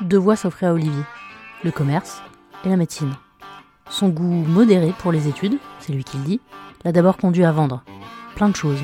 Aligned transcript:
deux 0.00 0.18
voies 0.18 0.36
s'offraient 0.36 0.66
à 0.66 0.72
Olivier, 0.72 1.02
le 1.64 1.70
commerce 1.70 2.22
et 2.64 2.68
la 2.68 2.76
médecine. 2.76 3.12
Son 3.90 4.08
goût 4.08 4.44
modéré 4.46 4.92
pour 4.98 5.12
les 5.12 5.28
études, 5.28 5.58
c'est 5.80 5.92
lui 5.92 6.04
qui 6.04 6.18
le 6.18 6.24
dit, 6.24 6.40
l'a 6.84 6.92
d'abord 6.92 7.16
conduit 7.16 7.44
à 7.44 7.52
vendre 7.52 7.82
plein 8.36 8.48
de 8.48 8.56
choses. 8.56 8.82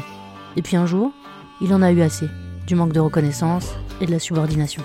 Et 0.56 0.62
puis 0.62 0.77
un 0.77 0.87
jour, 0.87 1.12
il 1.61 1.72
en 1.72 1.82
a 1.82 1.92
eu 1.92 2.00
assez 2.00 2.29
du 2.66 2.74
manque 2.74 2.92
de 2.92 3.00
reconnaissance 3.00 3.74
et 4.00 4.06
de 4.06 4.11
la 4.11 4.19
subordination. 4.19 4.82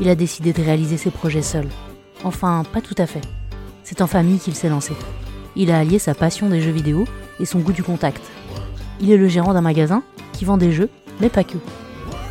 Il 0.00 0.08
a 0.08 0.14
décidé 0.14 0.52
de 0.52 0.62
réaliser 0.62 0.96
ses 0.96 1.10
projets 1.10 1.42
seul. 1.42 1.68
Enfin, 2.24 2.62
pas 2.72 2.80
tout 2.80 2.94
à 2.98 3.06
fait. 3.06 3.22
C'est 3.82 4.02
en 4.02 4.06
famille 4.06 4.38
qu'il 4.38 4.54
s'est 4.54 4.68
lancé. 4.68 4.94
Il 5.56 5.70
a 5.70 5.78
allié 5.78 5.98
sa 5.98 6.14
passion 6.14 6.48
des 6.48 6.60
jeux 6.60 6.70
vidéo 6.70 7.04
et 7.40 7.46
son 7.46 7.58
goût 7.58 7.72
du 7.72 7.82
contact. 7.82 8.22
Il 9.00 9.10
est 9.10 9.16
le 9.16 9.28
gérant 9.28 9.54
d'un 9.54 9.60
magasin 9.60 10.02
qui 10.32 10.44
vend 10.44 10.56
des 10.56 10.72
jeux, 10.72 10.88
mais 11.20 11.28
pas 11.28 11.44
que. 11.44 11.58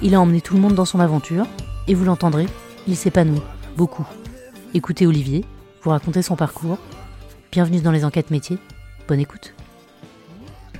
Il 0.02 0.16
a 0.16 0.22
emmené 0.22 0.42
tout 0.42 0.56
le 0.56 0.62
monde 0.62 0.74
dans 0.74 0.86
son 0.86 1.00
aventure, 1.00 1.46
et 1.88 1.94
vous 1.94 2.06
l'entendrez, 2.06 2.48
il 2.88 2.96
s'épanouit, 2.96 3.42
beaucoup. 3.78 4.08
Écoutez 4.74 5.06
Olivier, 5.08 5.44
vous 5.82 5.90
racontez 5.90 6.22
son 6.22 6.36
parcours. 6.36 6.78
Bienvenue 7.52 7.82
dans 7.82 7.92
les 7.92 8.06
enquêtes 8.06 8.32
métiers. 8.32 8.58
Bonne 9.08 9.20
écoute. 9.20 9.54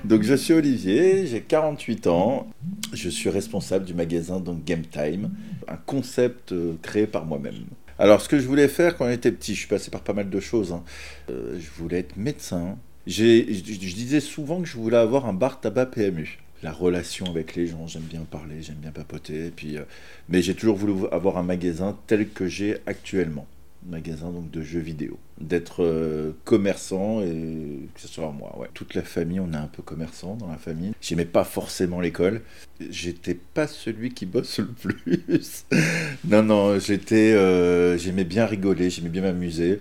Donc 0.04 0.22
je 0.22 0.34
suis 0.34 0.52
Olivier, 0.52 1.26
j'ai 1.26 1.42
48 1.42 2.06
ans, 2.08 2.48
je 2.92 3.08
suis 3.08 3.30
responsable 3.30 3.84
du 3.84 3.94
magasin 3.94 4.40
donc 4.40 4.64
Game 4.64 4.82
Time, 4.82 5.30
un 5.68 5.76
concept 5.76 6.50
euh, 6.52 6.74
créé 6.82 7.06
par 7.06 7.24
moi-même. 7.24 7.66
Alors 7.98 8.20
ce 8.20 8.28
que 8.28 8.40
je 8.40 8.46
voulais 8.48 8.66
faire 8.66 8.96
quand 8.96 9.08
j'étais 9.08 9.30
petit, 9.30 9.54
je 9.54 9.60
suis 9.60 9.68
passé 9.68 9.90
par 9.90 10.00
pas 10.00 10.12
mal 10.12 10.28
de 10.28 10.40
choses. 10.40 10.72
hein. 10.72 10.82
Euh, 11.30 11.56
je 11.60 11.68
voulais 11.80 12.00
être 12.00 12.16
médecin. 12.16 12.78
Je, 13.06 13.44
je 13.52 13.94
disais 13.94 14.20
souvent 14.20 14.60
que 14.60 14.66
je 14.66 14.76
voulais 14.76 14.96
avoir 14.96 15.26
un 15.26 15.32
bar 15.32 15.60
tabac 15.60 15.86
PMU. 15.86 16.38
La 16.62 16.70
relation 16.70 17.26
avec 17.26 17.56
les 17.56 17.66
gens, 17.66 17.88
j'aime 17.88 18.02
bien 18.02 18.20
parler, 18.20 18.62
j'aime 18.62 18.76
bien 18.76 18.92
papoter. 18.92 19.50
Puis, 19.50 19.76
euh, 19.76 19.82
mais 20.28 20.42
j'ai 20.42 20.54
toujours 20.54 20.76
voulu 20.76 21.08
avoir 21.10 21.36
un 21.36 21.42
magasin 21.42 21.98
tel 22.06 22.28
que 22.28 22.46
j'ai 22.46 22.76
actuellement. 22.86 23.48
Magasin 23.84 24.30
donc 24.30 24.48
de 24.52 24.62
jeux 24.62 24.78
vidéo. 24.78 25.18
D'être 25.40 25.82
euh, 25.82 26.30
commerçant 26.44 27.20
et 27.20 27.88
que 27.92 28.00
ce 28.00 28.06
soit 28.06 28.30
moi. 28.30 28.56
Ouais. 28.60 28.68
Toute 28.74 28.94
la 28.94 29.02
famille, 29.02 29.40
on 29.40 29.52
est 29.52 29.56
un 29.56 29.66
peu 29.66 29.82
commerçant 29.82 30.36
dans 30.36 30.46
la 30.46 30.56
famille. 30.56 30.92
J'aimais 31.00 31.24
pas 31.24 31.42
forcément 31.42 32.00
l'école. 32.00 32.42
J'étais 32.90 33.34
pas 33.34 33.66
celui 33.66 34.14
qui 34.14 34.24
bosse 34.24 34.60
le 34.60 34.68
plus. 34.68 35.64
non, 36.24 36.44
non, 36.44 36.78
j'étais, 36.78 37.32
euh, 37.32 37.98
j'aimais 37.98 38.22
bien 38.22 38.46
rigoler, 38.46 38.88
j'aimais 38.88 39.08
bien 39.08 39.22
m'amuser. 39.22 39.80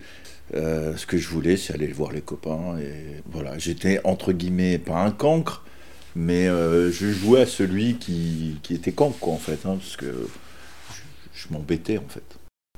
Ce 0.53 1.05
que 1.05 1.17
je 1.17 1.29
voulais, 1.29 1.57
c'est 1.57 1.73
aller 1.75 1.87
voir 1.87 2.11
les 2.11 2.21
copains. 2.21 2.79
Et 2.79 3.21
voilà, 3.31 3.59
j'étais 3.59 4.01
entre 4.03 4.33
guillemets 4.33 4.79
pas 4.79 4.97
un 4.97 5.11
cancre, 5.11 5.63
mais 6.15 6.47
euh, 6.47 6.91
je 6.91 7.11
jouais 7.11 7.41
à 7.41 7.45
celui 7.45 7.95
qui, 7.95 8.57
était 8.69 8.91
cancre, 8.91 9.17
quoi, 9.19 9.33
en 9.33 9.37
fait, 9.37 9.65
hein, 9.65 9.77
parce 9.77 9.95
que 9.95 10.27
je, 11.33 11.47
m'embêtais, 11.51 11.97
en 11.97 12.07
fait. 12.07 12.23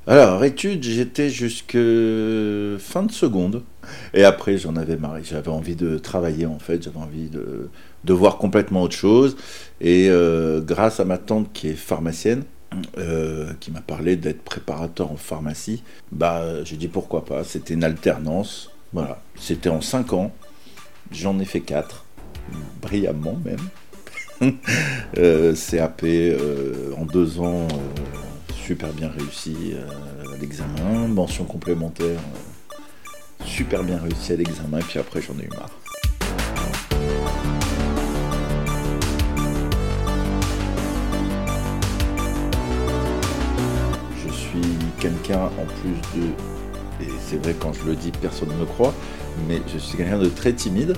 Alors, 0.06 0.44
études, 0.44 0.84
j'étais 0.84 1.30
jusque 1.30 1.74
fin 1.74 3.04
de 3.04 3.12
seconde. 3.12 3.64
Et 4.14 4.24
après, 4.24 4.58
j'en 4.58 4.76
avais 4.76 4.98
marre. 4.98 5.24
J'avais 5.24 5.50
envie 5.50 5.76
de 5.76 5.98
travailler, 5.98 6.46
en 6.46 6.60
fait. 6.60 6.84
J'avais 6.84 6.98
envie 6.98 7.30
de, 7.30 7.70
de 8.04 8.14
voir 8.14 8.38
complètement 8.38 8.84
autre 8.84 8.96
chose. 8.96 9.38
Et 9.82 10.10
euh, 10.10 10.62
grâce 10.62 11.00
à 11.00 11.06
ma 11.06 11.18
tante 11.18 11.52
qui 11.54 11.70
est 11.70 11.76
pharmacienne, 11.76 12.44
euh, 12.98 13.54
qui 13.60 13.72
m'a 13.72 13.82
parlé 13.82 14.16
d'être 14.16 14.42
préparateur 14.42 15.12
en 15.12 15.16
pharmacie, 15.16 15.84
bah, 16.12 16.64
j'ai 16.66 16.76
dit 16.76 16.90
pourquoi 16.90 17.24
pas. 17.24 17.44
C'était 17.44 17.74
une 17.74 17.84
alternance. 17.84 18.72
Voilà. 18.92 19.22
C'était 19.36 19.70
en 19.70 19.82
5 19.82 20.14
ans. 20.14 20.34
J'en 21.12 21.40
ai 21.40 21.46
fait 21.46 21.62
4. 21.62 22.03
Brillamment, 22.82 23.38
même. 23.44 23.60
Euh, 25.18 25.54
CAP 25.56 26.02
euh, 26.04 26.92
en 26.98 27.06
2 27.06 27.40
ans. 27.40 27.68
euh, 27.72 28.54
super 28.54 28.92
bien 28.92 29.10
réussi 29.10 29.74
à 30.34 30.38
l'examen. 30.38 31.08
Mention 31.08 31.46
complémentaire. 31.46 32.20
super 33.46 33.84
bien 33.84 34.00
réussi 34.00 34.34
à 34.34 34.36
l'examen. 34.38 34.80
Et 34.80 34.84
puis 34.84 35.00
après, 35.00 35.22
j'en 35.22 35.38
ai 35.40 35.46
eu 35.46 35.50
marre. 35.50 35.70
Je 44.26 44.32
suis 44.32 44.62
quelqu'un 45.00 45.46
en 45.46 45.66
plus 45.82 46.20
de, 46.20 46.28
et 47.02 47.10
c'est 47.28 47.38
vrai 47.38 47.56
quand 47.60 47.74
je 47.74 47.84
le 47.86 47.96
dis, 47.96 48.12
personne 48.12 48.50
ne 48.50 48.56
me 48.56 48.66
croit, 48.66 48.94
mais 49.48 49.62
je 49.72 49.78
suis 49.78 49.98
quelqu'un 49.98 50.20
de 50.20 50.30
très 50.30 50.54
timide. 50.54 50.96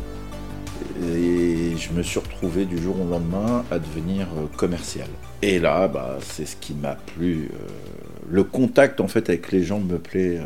Et 1.03 1.75
je 1.78 1.91
me 1.94 2.03
suis 2.03 2.19
retrouvé 2.19 2.66
du 2.66 2.78
jour 2.81 3.00
au 3.00 3.08
lendemain 3.09 3.63
à 3.72 3.80
devenir 3.80 4.28
euh, 4.38 4.47
commercial. 4.58 5.08
Et 5.41 5.59
là, 5.59 5.88
bah, 5.88 6.18
c'est 6.22 6.46
ce 6.46 6.56
qui 6.56 6.74
m'a 6.74 6.96
plu. 6.96 7.50
euh, 7.53 7.58
le 8.30 8.44
contact 8.44 9.02
en 9.02 9.08
fait 9.08 9.30
avec 9.30 9.52
les 9.52 9.64
gens 9.64 9.80
me 9.80 9.97
plaît. 10.00 10.38
euh, 10.40 10.44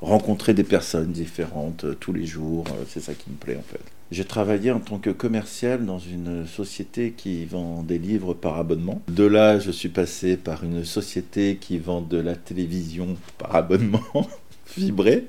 rencontrer 0.00 0.52
des 0.52 0.64
personnes 0.64 1.12
différentes 1.12 1.86
tous 1.98 2.12
les 2.12 2.26
jours, 2.26 2.64
c'est 2.88 3.00
ça 3.00 3.14
qui 3.14 3.30
me 3.30 3.36
plaît 3.36 3.56
en 3.56 3.62
fait. 3.62 3.80
J'ai 4.10 4.26
travaillé 4.26 4.70
en 4.70 4.78
tant 4.78 4.98
que 4.98 5.08
commercial 5.08 5.86
dans 5.86 5.98
une 5.98 6.46
société 6.46 7.14
qui 7.16 7.46
vend 7.46 7.82
des 7.82 7.98
livres 7.98 8.34
par 8.34 8.58
abonnement. 8.58 9.00
De 9.08 9.24
là, 9.24 9.58
je 9.58 9.70
suis 9.70 9.88
passé 9.88 10.36
par 10.36 10.62
une 10.62 10.84
société 10.84 11.56
qui 11.58 11.78
vend 11.78 12.02
de 12.02 12.18
la 12.18 12.36
télévision 12.36 13.16
par 13.38 13.56
abonnement. 13.56 14.02
vibré. 14.76 15.26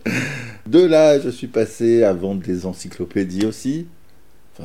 De 0.67 0.83
là, 0.83 1.19
je 1.19 1.29
suis 1.29 1.47
passé 1.47 2.03
à 2.03 2.13
vendre 2.13 2.41
des 2.41 2.65
encyclopédies 2.65 3.45
aussi. 3.45 3.87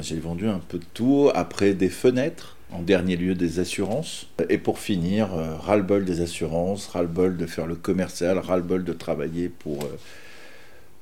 J'ai 0.00 0.18
vendu 0.18 0.48
un 0.48 0.60
peu 0.60 0.78
de 0.78 0.84
tout. 0.94 1.30
Après, 1.34 1.74
des 1.74 1.88
fenêtres. 1.88 2.56
En 2.72 2.82
dernier 2.82 3.16
lieu, 3.16 3.34
des 3.34 3.58
assurances. 3.58 4.28
Et 4.48 4.56
pour 4.56 4.78
finir, 4.78 5.34
euh, 5.34 5.56
ras-le-bol 5.56 6.04
des 6.04 6.20
assurances, 6.20 6.86
ras-le-bol 6.86 7.36
de 7.36 7.46
faire 7.46 7.66
le 7.66 7.74
commercial, 7.74 8.38
ras-le-bol 8.38 8.84
de 8.84 8.92
travailler 8.92 9.48
pour, 9.48 9.82
euh, 9.82 9.98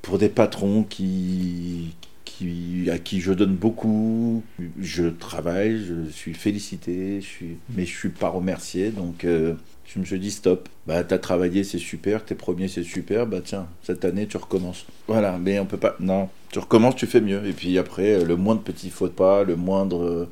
pour 0.01 0.17
des 0.17 0.29
patrons 0.29 0.81
qui, 0.81 1.93
à 2.91 2.97
qui 2.97 3.21
je 3.21 3.33
donne 3.33 3.55
beaucoup. 3.55 4.43
Je 4.79 5.05
travaille, 5.05 5.83
je 5.83 6.09
suis 6.11 6.33
félicité, 6.33 7.21
je 7.21 7.25
suis, 7.25 7.57
mais 7.75 7.85
je 7.85 7.95
suis 7.95 8.09
pas 8.09 8.29
remercié. 8.29 8.91
Donc, 8.91 9.25
euh, 9.25 9.53
je 9.85 9.99
me 9.99 10.05
suis 10.05 10.19
dit 10.19 10.31
stop. 10.31 10.69
Bah, 10.87 11.03
t'as 11.03 11.17
travaillé, 11.17 11.63
c'est 11.63 11.79
super. 11.79 12.25
T'es 12.25 12.35
premier, 12.35 12.67
c'est 12.67 12.83
super. 12.83 13.27
Bah, 13.27 13.41
tiens, 13.43 13.67
cette 13.83 14.05
année, 14.05 14.27
tu 14.27 14.37
recommences. 14.37 14.85
Voilà, 15.07 15.37
mais 15.37 15.59
on 15.59 15.65
peut 15.65 15.77
pas. 15.77 15.95
Non, 15.99 16.29
tu 16.51 16.59
recommences, 16.59 16.95
tu 16.95 17.07
fais 17.07 17.21
mieux. 17.21 17.45
Et 17.45 17.53
puis 17.53 17.77
après, 17.77 18.23
le 18.23 18.35
moindre 18.35 18.61
petit 18.61 18.89
faute 18.89 19.15
pas, 19.15 19.43
le 19.43 19.55
moindre. 19.55 20.27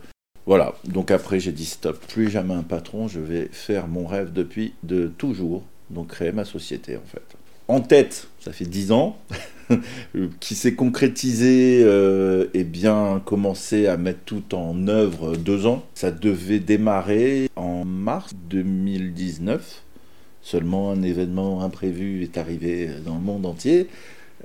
Voilà, 0.48 0.76
donc 0.86 1.12
après 1.12 1.42
j'ai 1.42 1.52
dit 1.52 1.66
stop, 1.66 2.00
plus 2.08 2.30
jamais 2.30 2.54
un 2.54 2.64
patron, 2.64 3.10
je 3.10 3.20
vais 3.20 3.50
faire 3.52 3.90
mon 3.90 4.08
rêve 4.08 4.32
depuis 4.32 4.74
de 4.82 5.08
toujours, 5.08 5.62
donc 5.90 6.08
créer 6.08 6.32
ma 6.32 6.46
société 6.46 6.96
en 6.96 7.06
fait. 7.06 7.36
En 7.68 7.82
tête, 7.82 8.30
ça 8.48 8.54
fait 8.54 8.66
10 8.66 8.94
ans, 8.94 9.18
qui 10.40 10.56
s'est 10.56 10.74
concrétisé 10.74 11.82
euh, 11.84 12.46
et 12.54 12.64
bien 12.64 13.22
commencé 13.26 13.88
à 13.88 13.98
mettre 13.98 14.22
tout 14.26 14.56
en 14.56 14.88
œuvre 14.88 15.36
deux 15.36 15.66
ans. 15.66 15.84
Ça 15.96 16.12
devait 16.12 16.60
démarrer 16.60 17.50
en 17.58 17.84
mars 17.84 18.32
2019. 18.50 19.84
Seulement 20.42 20.92
un 20.92 21.04
événement 21.04 21.62
imprévu 21.62 22.24
est 22.24 22.38
arrivé 22.38 22.90
dans 23.06 23.16
le 23.16 23.22
monde 23.22 23.46
entier. 23.46 23.90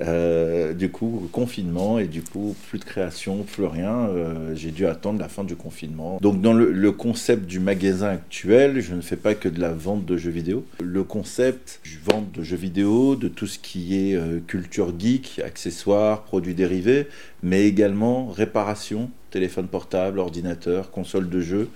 Euh, 0.00 0.72
du 0.72 0.90
coup, 0.90 1.28
confinement 1.32 1.98
et 1.98 2.06
du 2.06 2.22
coup, 2.22 2.56
plus 2.68 2.78
de 2.78 2.84
création, 2.84 3.42
plus 3.42 3.66
rien. 3.66 4.08
Euh, 4.08 4.54
j'ai 4.54 4.70
dû 4.70 4.86
attendre 4.86 5.20
la 5.20 5.28
fin 5.28 5.44
du 5.44 5.54
confinement. 5.54 6.18
Donc, 6.20 6.40
dans 6.40 6.54
le, 6.54 6.92
concept 6.92 7.46
du 7.46 7.60
magasin 7.60 8.08
actuel, 8.08 8.80
je 8.80 8.94
ne 8.94 9.00
fais 9.00 9.16
pas 9.16 9.34
que 9.34 9.48
de 9.48 9.60
la 9.60 9.72
vente 9.72 10.04
de 10.04 10.16
jeux 10.16 10.30
vidéo. 10.30 10.64
Le 10.80 11.04
concept, 11.04 11.80
je 11.82 11.96
vends 12.04 12.24
de 12.32 12.42
jeux 12.42 12.56
vidéo, 12.56 13.16
de 13.16 13.28
tout 13.28 13.46
ce 13.46 13.58
qui 13.58 13.96
est 13.96 14.14
euh, 14.14 14.40
culture 14.46 14.92
geek, 14.98 15.40
accessoires, 15.44 16.22
produits 16.22 16.54
dérivés, 16.54 17.08
mais 17.42 17.66
également 17.66 18.26
réparation, 18.26 19.10
téléphone 19.30 19.66
portable, 19.66 20.18
ordinateur, 20.18 20.90
console 20.90 21.28
de 21.28 21.40
jeu, 21.40 21.68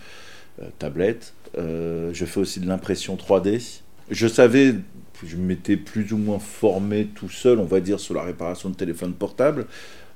tablette. 0.79 1.35
je 1.57 2.25
fais 2.27 2.41
aussi 2.41 2.61
de 2.61 2.67
l'impression 2.67 3.17
3D. 3.17 3.81
Je 4.11 4.29
savais 4.29 4.75
je 5.25 5.37
m'étais 5.37 5.77
plus 5.77 6.13
ou 6.13 6.19
moins 6.19 6.39
formé 6.39 7.07
tout 7.07 7.29
seul, 7.29 7.59
on 7.59 7.65
va 7.65 7.81
dire, 7.81 8.01
sur 8.01 8.15
la 8.15 8.23
réparation 8.23 8.71
de 8.71 8.75
téléphone 8.75 9.13
portable. 9.13 9.67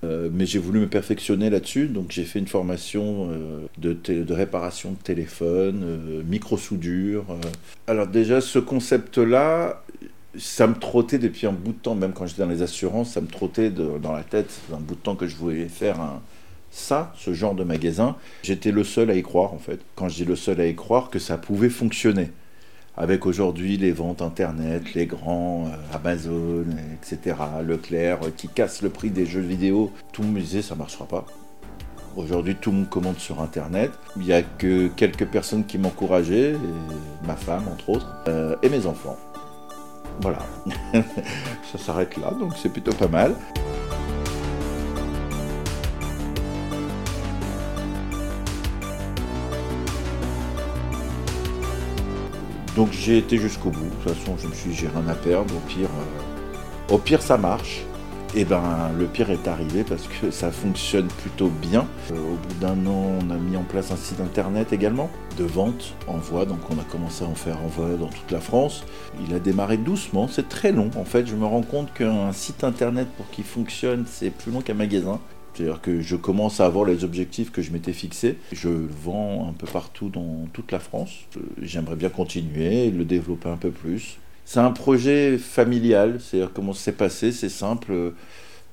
Euh, 0.03 0.31
mais 0.33 0.47
j'ai 0.47 0.59
voulu 0.59 0.81
me 0.81 0.89
perfectionner 0.89 1.51
là-dessus, 1.51 1.87
donc 1.87 2.11
j'ai 2.11 2.25
fait 2.25 2.39
une 2.39 2.49
formation 2.49 3.29
euh, 3.31 3.67
de, 3.77 4.33
réparation 4.33 4.93
de 4.93 4.97
téléphone, 4.97 5.83
euh, 5.85 6.23
micro-soudure. 6.25 7.25
Alors 7.87 8.07
déjà, 8.07 8.41
ce 8.41 8.59
concept-là, 8.59 9.83
ça 10.39 10.67
me 10.67 10.75
trottait 10.75 11.19
depuis 11.19 11.47
un 11.47 11.53
bout 11.53 11.73
de 11.73 11.79
temps, 11.79 11.95
même 11.95 12.13
quand 12.13 12.27
j'étais 12.27 12.43
dans 12.43 12.49
les 12.49 12.63
assurances, 12.63 13.13
ça 13.13 13.21
me 13.21 13.27
trottait 13.27 13.71
dans 13.71 14.13
la 14.13 14.23
tête, 14.23 14.61
un 14.73 14.81
bout 14.81 14.95
de 14.95 15.01
temps 15.01 15.17
que 15.17 15.27
je 15.27 15.37
voulais 15.37 15.69
faire 15.69 15.99
ça, 16.71 17.13
ce 17.19 17.35
genre 17.35 17.55
de 17.55 17.65
magasin. 17.65 18.17
J'étais 18.43 18.71
le 18.71 18.85
seul 18.85 19.11
à 19.11 19.17
y 19.17 19.23
croire, 19.23 19.53
en 19.53 19.59
fait. 19.59 19.81
Quand 19.97 20.09
je 20.09 20.17
dis 20.17 20.25
le 20.25 20.37
seul 20.37 20.61
à 20.61 20.67
y 20.67 20.75
croire, 20.75 21.11
que 21.11 21.19
ça 21.19 21.37
pouvait 21.37 21.69
fonctionner 21.69 22.31
avec 22.97 23.27
aujourd'hui 23.27 23.77
les 23.77 23.93
ventes 23.93 24.23
internet, 24.23 24.95
les 24.95 25.07
grands 25.07 25.67
euh, 25.67 25.97
Amazon, 25.97 26.67
etc., 26.95 27.37
Leclerc, 27.67 28.19
euh, 28.25 28.31
qui 28.37 28.49
cassent 28.49 28.83
le 28.83 28.91
prix 28.91 29.11
des 29.11 29.27
jeux 29.27 29.41
vidéo, 29.41 29.91
tout 30.13 30.23
le 30.23 30.29
monde 30.29 30.39
disait 30.39 30.63
ça 30.63 30.75
marchera 30.75 31.07
pas. 31.07 31.25
Aujourd'hui, 32.17 32.57
tout 32.57 32.73
le 32.73 32.79
monde 32.79 32.89
commande 32.89 33.19
sur 33.19 33.41
internet. 33.41 33.93
Il 34.17 34.23
n'y 34.23 34.33
a 34.33 34.43
que 34.43 34.89
quelques 34.89 35.27
personnes 35.27 35.65
qui 35.65 35.79
m'encourageaient, 35.79 36.57
ma 37.25 37.37
femme 37.37 37.69
entre 37.69 37.91
autres, 37.91 38.09
euh, 38.27 38.57
et 38.63 38.69
mes 38.69 38.87
enfants. 38.87 39.17
Voilà, 40.21 40.41
ça 41.73 41.79
s'arrête 41.79 42.17
là, 42.19 42.33
donc 42.33 42.53
c'est 42.61 42.69
plutôt 42.69 42.93
pas 42.93 43.09
mal. 43.09 43.35
Donc 52.77 52.89
j'ai 52.93 53.19
été 53.19 53.37
jusqu'au 53.37 53.71
bout. 53.71 53.85
De 53.85 53.91
toute 54.05 54.15
façon, 54.15 54.37
je 54.39 54.47
me 54.47 54.55
suis 54.55 54.71
dit, 54.71 54.77
j'ai 54.77 54.89
rien 54.89 55.07
à 55.09 55.15
perdre. 55.15 55.55
Au 55.55 55.61
pire, 55.69 55.89
euh, 55.89 56.95
au 56.95 56.99
pire, 56.99 57.23
ça 57.23 57.37
marche. 57.37 57.83
Et 58.33 58.45
ben, 58.45 58.93
le 58.97 59.07
pire 59.07 59.31
est 59.31 59.49
arrivé 59.49 59.83
parce 59.83 60.07
que 60.07 60.31
ça 60.31 60.53
fonctionne 60.53 61.09
plutôt 61.09 61.49
bien. 61.49 61.87
Euh, 62.13 62.15
au 62.15 62.37
bout 62.37 62.55
d'un 62.61 62.87
an, 62.87 63.19
on 63.21 63.31
a 63.31 63.37
mis 63.37 63.57
en 63.57 63.65
place 63.65 63.91
un 63.91 63.97
site 63.97 64.21
internet 64.21 64.73
également 64.73 65.11
de 65.37 65.45
vente 65.45 65.95
en 66.07 66.19
voix. 66.19 66.47
Donc, 66.47 66.59
on 66.71 66.79
a 66.79 66.85
commencé 66.85 67.25
à 67.25 67.27
en 67.27 67.35
faire 67.35 67.61
en 67.61 67.67
voix 67.67 67.89
dans 67.99 68.09
toute 68.09 68.31
la 68.31 68.41
France. 68.41 68.85
Il 69.27 69.35
a 69.35 69.41
démarré 69.41 69.77
doucement. 69.77 70.29
C'est 70.29 70.49
très 70.49 70.71
long. 70.71 70.91
En 70.97 71.05
fait, 71.05 71.27
je 71.27 71.35
me 71.35 71.45
rends 71.45 71.63
compte 71.63 71.93
qu'un 71.93 72.33
site 72.33 72.63
internet 72.63 73.09
pour 73.17 73.29
qu'il 73.31 73.45
fonctionne, 73.45 74.05
c'est 74.07 74.31
plus 74.31 74.53
long 74.53 74.61
qu'un 74.61 74.75
magasin. 74.75 75.19
C'est-à-dire 75.55 75.81
que 75.81 76.01
je 76.01 76.17
commence 76.17 76.61
à 76.61 76.67
avoir 76.67 76.85
les 76.85 77.05
objectifs 77.05 77.51
que 77.51 77.63
je 77.63 77.71
m'étais 77.71 77.93
fixés. 77.93 78.39
Je 78.53 78.69
vends 78.69 79.49
un 79.49 79.53
peu 79.53 79.67
partout 79.67 80.09
dans 80.09 80.47
toute 80.53 80.73
la 80.73 80.79
France. 80.79 81.11
Euh, 81.37 81.41
j'aimerais 81.61 81.97
bien 81.97 82.09
continuer, 82.09 82.91
le 82.91 83.05
développer 83.05 83.49
un 83.49 83.57
peu 83.57 83.71
plus. 83.71 84.19
C'est 84.45 84.61
un 84.61 84.73
projet 84.73 85.39
familial, 85.39 86.21
c'est-à-dire 86.21 86.51
comment 86.53 86.73
c'est 86.73 86.97
passé, 86.97 87.33
c'est 87.33 87.49
simple. 87.49 87.93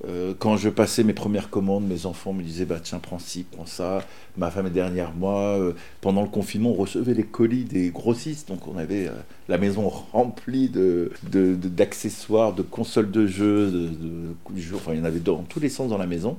Euh, 0.06 0.32
quand 0.38 0.56
je 0.56 0.68
passais 0.68 1.02
mes 1.02 1.12
premières 1.12 1.50
commandes, 1.50 1.84
mes 1.86 2.06
enfants 2.06 2.32
me 2.32 2.42
disaient 2.42 2.64
bah 2.64 2.78
tiens 2.80 3.00
prends 3.00 3.18
ci, 3.18 3.44
prends 3.50 3.66
ça. 3.66 4.04
Ma 4.36 4.50
femme 4.50 4.66
est 4.66 4.70
derrière 4.70 5.12
moi. 5.12 5.58
Euh, 5.58 5.72
pendant 6.00 6.22
le 6.22 6.28
confinement, 6.28 6.70
on 6.70 6.74
recevait 6.74 7.14
les 7.14 7.24
colis 7.24 7.64
des 7.64 7.90
grossistes, 7.90 8.48
donc 8.48 8.68
on 8.68 8.78
avait 8.78 9.10
la 9.48 9.58
maison 9.58 9.88
remplie 9.88 10.68
de, 10.68 11.10
d'accessoires, 11.24 12.52
de, 12.52 12.62
consoles 12.62 13.10
de 13.10 13.26
jeux, 13.26 13.70
de, 13.70 13.88
de, 13.88 14.74
enfin 14.74 14.92
il 14.94 14.98
y 14.98 15.02
en 15.02 15.04
avait 15.04 15.18
dans 15.20 15.42
tous 15.42 15.60
les 15.60 15.68
sens 15.68 15.90
dans 15.90 15.98
la 15.98 16.06
maison. 16.06 16.36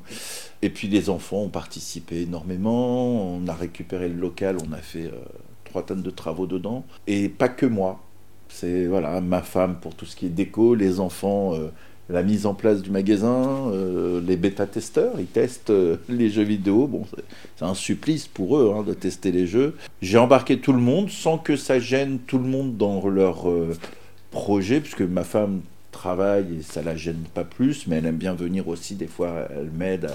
Et 0.62 0.70
puis 0.70 0.88
les 0.88 1.10
enfants 1.10 1.42
ont 1.44 1.50
participé 1.50 2.22
énormément. 2.22 3.36
On 3.36 3.48
a 3.48 3.54
récupéré 3.54 4.08
le 4.08 4.16
local, 4.16 4.58
on 4.66 4.72
a 4.72 4.78
fait 4.78 5.06
euh, 5.06 5.20
trois 5.66 5.84
tonnes 5.84 6.02
de 6.02 6.12
travaux 6.12 6.48
dedans. 6.48 6.86
Et 7.08 7.28
pas 7.28 7.50
que 7.50 7.66
moi. 7.66 8.00
C'est 8.52 8.88
voilà 8.88 9.22
ma 9.22 9.44
femme 9.44 9.76
pour 9.80 9.94
tout 9.94 10.08
ce 10.08 10.16
qui 10.16 10.26
est 10.26 10.30
déco, 10.30 10.74
les 10.74 11.00
enfants. 11.00 11.54
Euh, 12.10 12.14
la 12.14 12.24
mise 12.24 12.46
en 12.46 12.54
place 12.54 12.82
du 12.82 12.92
magasin, 12.92 13.70
euh, 13.72 14.22
les 14.26 14.38
bêta-testeurs, 14.38 15.20
ils 15.20 15.26
testent 15.26 15.74
les 16.10 16.30
jeux 16.30 16.44
vidéo. 16.44 16.88
Bon, 16.88 17.06
c'est 17.56 17.66
un 17.66 17.74
supplice 17.74 18.28
pour 18.28 18.58
eux 18.58 18.74
hein, 18.76 18.84
de 18.84 18.94
tester 18.94 19.32
les 19.32 19.48
jeux. 19.48 19.76
J'ai 20.02 20.18
embarqué 20.18 20.60
tout 20.60 20.74
le 20.74 20.80
monde 20.82 21.10
sans 21.10 21.38
que 21.38 21.56
ça 21.56 21.80
gêne 21.80 22.20
tout 22.20 22.38
le 22.38 22.48
monde 22.48 22.78
dans 22.78 23.08
leur 23.08 23.48
projet, 24.32 24.80
puisque 24.80 25.02
ma 25.02 25.24
femme 25.24 25.62
travaille 25.92 26.60
et 26.60 26.62
ça 26.62 26.82
la 26.82 26.96
gêne 26.96 27.24
pas 27.34 27.44
plus, 27.44 27.88
mais 27.88 27.98
elle 27.98 28.06
aime 28.06 28.18
bien 28.18 28.34
venir 28.34 28.68
aussi. 28.68 28.96
Des 28.96 29.08
fois, 29.08 29.48
elle 29.50 29.72
m'aide 29.72 30.10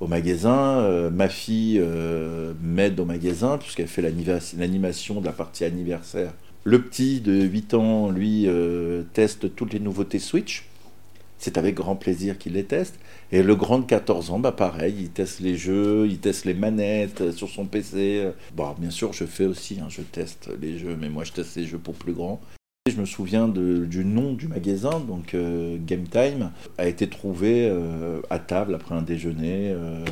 au 0.00 0.06
magasin. 0.06 0.78
Euh, 0.80 1.10
ma 1.10 1.28
fille 1.28 1.80
euh, 1.80 2.52
m'aide 2.62 2.98
au 3.00 3.04
magasin 3.04 3.58
puisqu'elle 3.58 3.88
fait 3.88 4.02
l'animation 4.02 5.20
de 5.20 5.26
la 5.26 5.32
partie 5.32 5.64
anniversaire. 5.64 6.32
Le 6.64 6.80
petit 6.80 7.20
de 7.20 7.42
8 7.42 7.74
ans, 7.74 8.10
lui, 8.10 8.44
euh, 8.46 9.02
teste 9.12 9.54
toutes 9.54 9.72
les 9.72 9.80
nouveautés 9.80 10.18
Switch. 10.18 10.66
C'est 11.44 11.58
avec 11.58 11.74
grand 11.74 11.94
plaisir 11.94 12.38
qu'il 12.38 12.54
les 12.54 12.64
teste. 12.64 12.98
Et 13.30 13.42
le 13.42 13.54
grand 13.54 13.78
de 13.78 13.84
14 13.84 14.30
ans, 14.30 14.38
bah 14.38 14.50
pareil, 14.50 14.94
il 14.98 15.10
teste 15.10 15.40
les 15.40 15.58
jeux, 15.58 16.06
il 16.08 16.18
teste 16.18 16.46
les 16.46 16.54
manettes 16.54 17.32
sur 17.32 17.50
son 17.50 17.66
PC. 17.66 18.30
Bon, 18.56 18.74
bien 18.78 18.88
sûr, 18.88 19.12
je 19.12 19.26
fais 19.26 19.44
aussi, 19.44 19.78
hein, 19.78 19.88
je 19.90 20.00
teste 20.00 20.48
les 20.58 20.78
jeux, 20.78 20.96
mais 20.98 21.10
moi 21.10 21.22
je 21.24 21.32
teste 21.32 21.56
les 21.56 21.66
jeux 21.66 21.76
pour 21.76 21.96
plus 21.96 22.14
grands. 22.14 22.40
Je 22.90 22.98
me 22.98 23.04
souviens 23.04 23.46
du 23.46 24.06
nom 24.06 24.32
du 24.32 24.48
magasin, 24.48 25.00
donc 25.00 25.34
euh, 25.34 25.76
Game 25.84 26.08
Time, 26.08 26.50
a 26.78 26.86
été 26.86 27.10
trouvé 27.10 27.68
euh, 27.68 28.22
à 28.30 28.38
table 28.38 28.74
après 28.74 28.94
un 28.94 29.02
déjeuner. 29.02 29.70
Euh, 29.70 30.02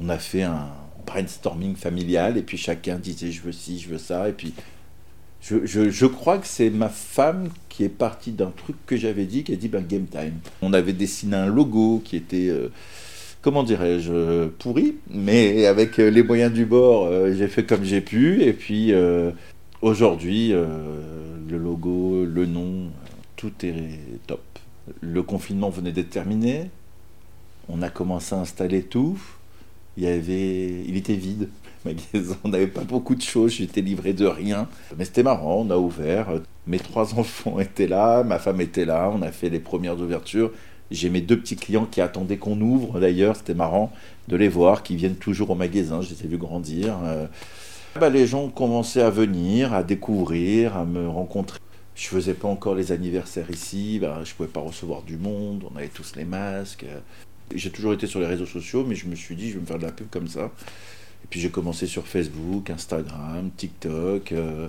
on 0.00 0.08
a 0.08 0.16
fait 0.16 0.44
un 0.44 0.68
brainstorming 1.06 1.76
familial 1.76 2.38
et 2.38 2.42
puis 2.42 2.56
chacun 2.56 2.96
disait 2.96 3.30
je 3.30 3.42
veux 3.42 3.52
ci, 3.52 3.80
je 3.80 3.90
veux 3.90 3.98
ça. 3.98 4.30
Et 4.30 4.32
puis 4.32 4.54
je, 5.46 6.06
crois 6.06 6.38
que 6.38 6.46
c'est 6.46 6.70
ma 6.70 6.88
femme 6.88 7.48
qui 7.68 7.84
est 7.84 7.88
partie 7.88 8.32
d'un 8.32 8.50
truc 8.50 8.76
que 8.86 8.96
j'avais 8.96 9.26
dit, 9.26 9.44
qui 9.44 9.52
a 9.52 9.56
dit 9.56 9.68
ben, 9.68 9.84
Game 9.86 10.06
Time. 10.06 10.34
On 10.62 10.72
avait 10.72 10.92
dessiné 10.92 11.36
un 11.36 11.46
logo 11.46 12.00
qui 12.04 12.16
était 12.16 12.50
comment 13.42 13.62
dirais-je, 13.62 14.46
pourri, 14.46 14.96
mais 15.10 15.66
avec 15.66 15.98
les 15.98 16.22
moyens 16.22 16.52
du 16.52 16.64
bord, 16.64 17.10
j'ai 17.34 17.48
fait 17.48 17.64
comme 17.64 17.84
j'ai 17.84 18.00
pu, 18.00 18.42
et 18.42 18.52
puis 18.54 18.92
Aujourd'hui, 19.84 20.54
euh, 20.54 20.66
le 21.46 21.58
logo, 21.58 22.24
le 22.24 22.46
nom, 22.46 22.90
tout 23.36 23.52
est 23.62 24.00
top. 24.26 24.40
Le 25.02 25.22
confinement 25.22 25.68
venait 25.68 25.92
d'être 25.92 26.08
terminé. 26.08 26.70
On 27.68 27.82
a 27.82 27.90
commencé 27.90 28.34
à 28.34 28.38
installer 28.38 28.82
tout. 28.82 29.20
Il, 29.98 30.04
y 30.04 30.06
avait, 30.06 30.84
il 30.86 30.96
était 30.96 31.16
vide. 31.16 31.50
On 32.44 32.48
n'avait 32.48 32.66
pas 32.66 32.82
beaucoup 32.82 33.14
de 33.14 33.22
choses. 33.22 33.52
J'étais 33.52 33.80
livré 33.80 34.12
de 34.12 34.26
rien. 34.26 34.68
Mais 34.96 35.04
c'était 35.04 35.22
marrant. 35.22 35.64
On 35.66 35.70
a 35.70 35.76
ouvert. 35.76 36.28
Mes 36.66 36.78
trois 36.78 37.14
enfants 37.18 37.58
étaient 37.60 37.88
là. 37.88 38.22
Ma 38.22 38.38
femme 38.38 38.60
était 38.60 38.84
là. 38.84 39.10
On 39.14 39.22
a 39.22 39.32
fait 39.32 39.50
les 39.50 39.60
premières 39.60 39.98
ouvertures. 40.00 40.52
J'ai 40.90 41.10
mes 41.10 41.20
deux 41.20 41.38
petits 41.38 41.56
clients 41.56 41.86
qui 41.86 42.00
attendaient 42.00 42.36
qu'on 42.36 42.60
ouvre. 42.60 43.00
D'ailleurs, 43.00 43.36
c'était 43.36 43.54
marrant 43.54 43.92
de 44.28 44.36
les 44.36 44.48
voir, 44.48 44.82
qui 44.82 44.96
viennent 44.96 45.16
toujours 45.16 45.50
au 45.50 45.54
magasin. 45.54 46.02
Je 46.02 46.10
les 46.10 46.24
ai 46.24 46.28
vus 46.28 46.38
grandir. 46.38 46.98
Euh, 47.04 47.26
bah, 47.98 48.10
les 48.10 48.26
gens 48.26 48.48
commençaient 48.48 49.02
à 49.02 49.10
venir, 49.10 49.72
à 49.72 49.82
découvrir, 49.82 50.76
à 50.76 50.84
me 50.84 51.08
rencontrer. 51.08 51.58
Je 51.94 52.08
faisais 52.08 52.34
pas 52.34 52.48
encore 52.48 52.74
les 52.74 52.90
anniversaires 52.90 53.48
ici, 53.50 54.00
bah, 54.00 54.20
je 54.24 54.34
pouvais 54.34 54.48
pas 54.48 54.60
recevoir 54.60 55.02
du 55.02 55.16
monde, 55.16 55.64
on 55.72 55.76
avait 55.76 55.88
tous 55.88 56.16
les 56.16 56.24
masques. 56.24 56.84
J'ai 57.54 57.70
toujours 57.70 57.92
été 57.92 58.08
sur 58.08 58.18
les 58.18 58.26
réseaux 58.26 58.46
sociaux, 58.46 58.84
mais 58.86 58.96
je 58.96 59.06
me 59.06 59.14
suis 59.14 59.36
dit, 59.36 59.50
je 59.50 59.54
vais 59.54 59.60
me 59.60 59.66
faire 59.66 59.78
de 59.78 59.84
la 59.84 59.92
pub 59.92 60.08
comme 60.10 60.26
ça. 60.26 60.50
Et 61.24 61.26
puis 61.28 61.40
j'ai 61.40 61.50
commencé 61.50 61.86
sur 61.86 62.06
Facebook, 62.06 62.70
Instagram, 62.70 63.50
TikTok. 63.56 64.32
Euh, 64.32 64.68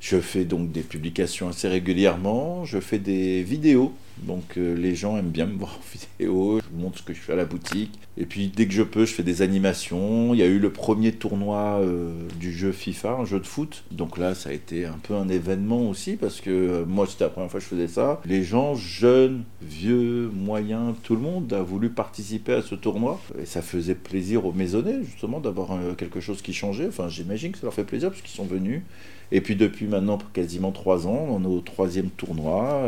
je 0.00 0.20
fais 0.20 0.44
donc 0.44 0.70
des 0.70 0.82
publications 0.82 1.48
assez 1.48 1.68
régulièrement, 1.68 2.64
je 2.64 2.78
fais 2.78 2.98
des 2.98 3.42
vidéos 3.42 3.94
donc 4.22 4.56
euh, 4.56 4.74
les 4.74 4.94
gens 4.94 5.16
aiment 5.16 5.30
bien 5.30 5.46
me 5.46 5.56
voir 5.56 5.78
en 5.78 5.98
vidéo, 5.98 6.60
je 6.60 6.74
vous 6.74 6.82
montre 6.82 6.98
ce 6.98 7.02
que 7.02 7.14
je 7.14 7.18
fais 7.18 7.32
à 7.32 7.36
la 7.36 7.44
boutique. 7.44 7.98
Et 8.16 8.26
puis 8.26 8.48
dès 8.48 8.66
que 8.66 8.72
je 8.72 8.82
peux, 8.82 9.04
je 9.04 9.12
fais 9.12 9.22
des 9.22 9.42
animations. 9.42 10.34
Il 10.34 10.40
y 10.40 10.42
a 10.42 10.46
eu 10.46 10.58
le 10.58 10.70
premier 10.70 11.12
tournoi 11.12 11.80
euh, 11.80 12.12
du 12.38 12.52
jeu 12.52 12.72
FIFA, 12.72 13.18
un 13.20 13.24
jeu 13.24 13.40
de 13.40 13.46
foot. 13.46 13.84
Donc 13.90 14.18
là, 14.18 14.34
ça 14.34 14.50
a 14.50 14.52
été 14.52 14.86
un 14.86 14.98
peu 15.02 15.14
un 15.14 15.28
événement 15.28 15.88
aussi 15.88 16.16
parce 16.16 16.40
que 16.40 16.50
euh, 16.50 16.84
moi, 16.86 17.06
c'était 17.06 17.24
la 17.24 17.30
première 17.30 17.50
fois 17.50 17.60
que 17.60 17.64
je 17.64 17.70
faisais 17.70 17.88
ça. 17.88 18.20
Les 18.24 18.42
gens, 18.42 18.74
jeunes, 18.74 19.44
vieux, 19.62 20.30
moyens, 20.34 20.94
tout 21.02 21.14
le 21.14 21.22
monde 21.22 21.52
a 21.52 21.62
voulu 21.62 21.90
participer 21.90 22.54
à 22.54 22.62
ce 22.62 22.74
tournoi. 22.74 23.20
Et 23.40 23.46
ça 23.46 23.62
faisait 23.62 23.94
plaisir 23.94 24.46
aux 24.46 24.52
maisonnés 24.52 25.04
justement 25.04 25.40
d'avoir 25.40 25.78
quelque 25.96 26.20
chose 26.20 26.42
qui 26.42 26.52
changeait. 26.52 26.88
Enfin, 26.88 27.08
j'imagine 27.08 27.52
que 27.52 27.58
ça 27.58 27.66
leur 27.66 27.74
fait 27.74 27.84
plaisir 27.84 28.10
parce 28.10 28.22
qu'ils 28.22 28.36
sont 28.36 28.46
venus. 28.46 28.82
Et 29.30 29.40
puis 29.40 29.56
depuis 29.56 29.86
maintenant 29.86 30.18
quasiment 30.32 30.72
trois 30.72 31.06
ans, 31.06 31.26
on 31.28 31.42
est 31.44 31.46
au 31.46 31.60
troisième 31.60 32.08
tournoi 32.08 32.82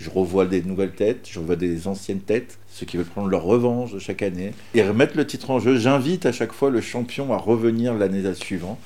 je 0.00 0.08
revois 0.08 0.46
des 0.46 0.62
nouvelles 0.62 0.92
têtes, 0.92 1.28
je 1.30 1.38
revois 1.38 1.56
des 1.56 1.86
anciennes 1.86 2.20
têtes, 2.20 2.58
ceux 2.68 2.86
qui 2.86 2.96
veulent 2.96 3.06
prendre 3.06 3.28
leur 3.28 3.42
revanche 3.42 3.98
chaque 3.98 4.22
année, 4.22 4.52
et 4.74 4.82
remettre 4.82 5.16
le 5.16 5.26
titre 5.26 5.50
en 5.50 5.58
jeu. 5.58 5.76
J'invite 5.76 6.24
à 6.24 6.32
chaque 6.32 6.52
fois 6.52 6.70
le 6.70 6.80
champion 6.80 7.32
à 7.32 7.36
revenir 7.36 7.94
l'année 7.94 8.22
suivante. 8.34 8.78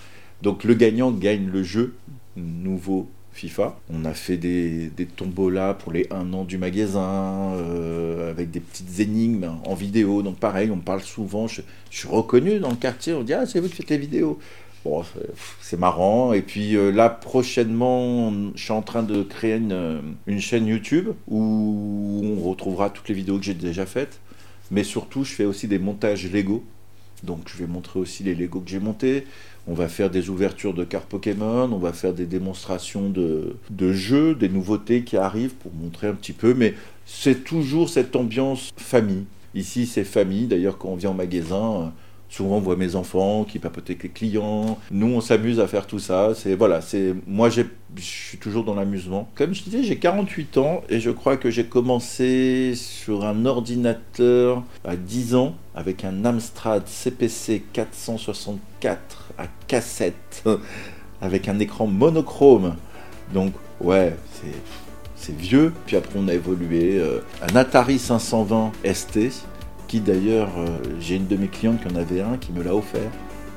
Donc 0.42 0.64
le 0.64 0.74
gagnant 0.74 1.12
gagne 1.12 1.48
le 1.50 1.62
jeu 1.62 1.94
nouveau 2.36 3.08
FIFA. 3.32 3.78
On 3.92 4.04
a 4.04 4.12
fait 4.12 4.36
des, 4.36 4.88
des 4.88 5.06
tombolas 5.06 5.74
pour 5.74 5.92
les 5.92 6.06
1 6.10 6.32
an 6.32 6.44
du 6.44 6.58
magasin, 6.58 7.52
euh, 7.54 8.30
avec 8.30 8.50
des 8.50 8.60
petites 8.60 9.00
énigmes 9.00 9.52
en 9.64 9.74
vidéo. 9.74 10.22
Donc 10.22 10.38
pareil, 10.38 10.70
on 10.70 10.78
parle 10.78 11.02
souvent, 11.02 11.46
je, 11.46 11.62
je 11.90 11.98
suis 11.98 12.08
reconnu 12.08 12.58
dans 12.58 12.70
le 12.70 12.76
quartier, 12.76 13.12
on 13.14 13.22
dit 13.22 13.34
Ah, 13.34 13.46
c'est 13.46 13.60
vous 13.60 13.68
qui 13.68 13.76
faites 13.76 13.90
les 13.90 13.98
vidéos. 13.98 14.38
Bon, 14.84 15.02
c'est 15.60 15.78
marrant. 15.78 16.32
Et 16.34 16.42
puis 16.42 16.76
euh, 16.76 16.90
là, 16.90 17.08
prochainement, 17.08 18.32
je 18.54 18.62
suis 18.62 18.72
en 18.72 18.82
train 18.82 19.02
de 19.02 19.22
créer 19.22 19.56
une, 19.56 19.72
euh, 19.72 20.00
une, 20.26 20.40
chaîne 20.40 20.66
YouTube 20.66 21.08
où 21.26 22.20
on 22.22 22.48
retrouvera 22.48 22.90
toutes 22.90 23.08
les 23.08 23.14
vidéos 23.14 23.38
que 23.38 23.44
j'ai 23.44 23.54
déjà 23.54 23.86
faites. 23.86 24.20
Mais 24.70 24.84
surtout, 24.84 25.24
je 25.24 25.32
fais 25.32 25.44
aussi 25.46 25.68
des 25.68 25.78
montages 25.78 26.30
Lego. 26.30 26.62
Donc, 27.22 27.48
je 27.48 27.56
vais 27.56 27.66
montrer 27.66 27.98
aussi 27.98 28.22
les 28.22 28.34
Lego 28.34 28.60
que 28.60 28.68
j'ai 28.68 28.80
montés. 28.80 29.24
On 29.66 29.72
va 29.72 29.88
faire 29.88 30.10
des 30.10 30.28
ouvertures 30.28 30.74
de 30.74 30.84
cartes 30.84 31.08
Pokémon. 31.08 31.70
On 31.72 31.78
va 31.78 31.94
faire 31.94 32.12
des 32.12 32.26
démonstrations 32.26 33.08
de, 33.08 33.56
de 33.70 33.92
jeux, 33.92 34.34
des 34.34 34.50
nouveautés 34.50 35.02
qui 35.04 35.16
arrivent 35.16 35.54
pour 35.54 35.72
montrer 35.72 36.08
un 36.08 36.14
petit 36.14 36.34
peu. 36.34 36.52
Mais 36.52 36.74
c'est 37.06 37.44
toujours 37.44 37.88
cette 37.88 38.16
ambiance 38.16 38.70
famille. 38.76 39.24
Ici, 39.54 39.86
c'est 39.86 40.04
famille. 40.04 40.46
D'ailleurs, 40.46 40.76
quand 40.76 40.88
on 40.88 40.96
vient 40.96 41.12
au 41.12 41.14
magasin, 41.14 41.92
Souvent, 42.28 42.56
on 42.56 42.60
voit 42.60 42.76
mes 42.76 42.96
enfants 42.96 43.44
qui 43.44 43.58
papotent 43.58 43.90
avec 43.90 44.02
les 44.02 44.08
clients. 44.08 44.78
Nous, 44.90 45.06
on 45.06 45.20
s'amuse 45.20 45.60
à 45.60 45.68
faire 45.68 45.86
tout 45.86 45.98
ça. 46.00 46.32
C'est 46.34 46.54
voilà, 46.56 46.80
c'est 46.80 47.14
moi, 47.26 47.48
je 47.48 47.62
suis 47.98 48.38
toujours 48.38 48.64
dans 48.64 48.74
l'amusement. 48.74 49.28
Comme 49.36 49.54
je 49.54 49.62
disais, 49.62 49.84
j'ai 49.84 49.96
48 49.96 50.58
ans 50.58 50.82
et 50.88 50.98
je 50.98 51.10
crois 51.10 51.36
que 51.36 51.50
j'ai 51.50 51.64
commencé 51.64 52.72
sur 52.74 53.24
un 53.24 53.46
ordinateur 53.46 54.64
à 54.84 54.96
10 54.96 55.34
ans 55.36 55.54
avec 55.76 56.04
un 56.04 56.24
Amstrad 56.24 56.86
CPC 56.88 57.62
464 57.72 59.32
à 59.38 59.44
cassette 59.66 60.44
avec 61.20 61.48
un 61.48 61.58
écran 61.58 61.86
monochrome. 61.86 62.74
Donc, 63.32 63.52
ouais, 63.80 64.16
c'est 65.16 65.36
vieux. 65.36 65.72
Puis 65.86 65.96
après, 65.96 66.18
on 66.18 66.28
a 66.28 66.34
évolué. 66.34 66.98
euh, 66.98 67.20
un 67.42 67.56
Atari 67.56 67.98
520 67.98 68.72
ST, 68.92 69.46
d'ailleurs, 70.00 70.50
euh, 70.58 70.66
j'ai 71.00 71.16
une 71.16 71.26
de 71.26 71.36
mes 71.36 71.48
clientes 71.48 71.80
qui 71.82 71.92
en 71.92 71.96
avait 71.96 72.20
un, 72.20 72.36
qui 72.38 72.52
me 72.52 72.62
l'a 72.62 72.74
offert. 72.74 73.10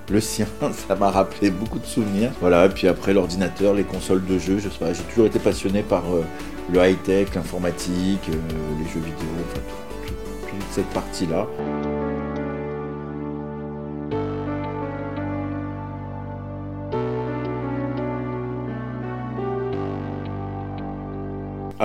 Le 0.09 0.19
sien, 0.21 0.47
ça 0.87 0.95
m'a 0.95 1.09
rappelé 1.11 1.49
beaucoup 1.51 1.79
de 1.79 1.85
souvenirs. 1.85 2.31
Voilà, 2.39 2.65
et 2.65 2.69
puis 2.69 2.87
après 2.87 3.13
l'ordinateur, 3.13 3.73
les 3.73 3.83
consoles 3.83 4.25
de 4.25 4.37
jeux, 4.39 4.57
je 4.59 4.69
sais 4.69 4.77
pas, 4.79 4.93
j'ai 4.93 5.03
toujours 5.03 5.25
été 5.25 5.39
passionné 5.39 5.81
par 5.83 6.03
euh, 6.13 6.23
le 6.71 6.79
high-tech, 6.79 7.27
l'informatique, 7.35 8.29
euh, 8.29 8.33
les 8.79 8.85
jeux 8.89 8.99
vidéo, 8.99 9.27
enfin 9.51 9.59
tout- 10.05 10.13
tout- 10.13 10.49
toute 10.49 10.71
cette 10.71 10.89
partie-là. 10.89 11.45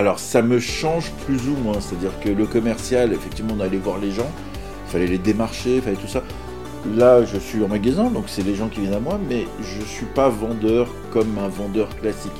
Alors 0.02 0.18
ça 0.18 0.42
me 0.42 0.58
change 0.58 1.12
plus 1.26 1.48
ou 1.48 1.54
moins, 1.62 1.80
c'est-à-dire 1.80 2.10
que 2.18 2.28
le 2.28 2.44
commercial, 2.44 3.12
effectivement, 3.12 3.54
on 3.56 3.60
allait 3.60 3.78
voir 3.78 3.98
les 3.98 4.10
gens, 4.10 4.28
il 4.88 4.90
fallait 4.90 5.06
les 5.06 5.16
démarcher, 5.16 5.76
il 5.76 5.80
fallait 5.80 5.94
tout 5.94 6.08
ça. 6.08 6.24
Là, 6.96 7.24
je 7.24 7.38
suis 7.38 7.62
en 7.62 7.68
magasin, 7.68 8.10
donc 8.10 8.24
c'est 8.26 8.42
les 8.42 8.56
gens 8.56 8.68
qui 8.68 8.80
viennent 8.80 8.94
à 8.94 8.98
moi, 8.98 9.20
mais 9.28 9.46
je 9.60 9.80
suis 9.86 10.06
pas 10.06 10.28
vendeur 10.28 10.88
comme 11.12 11.38
un 11.38 11.46
vendeur 11.46 11.88
classique. 12.00 12.32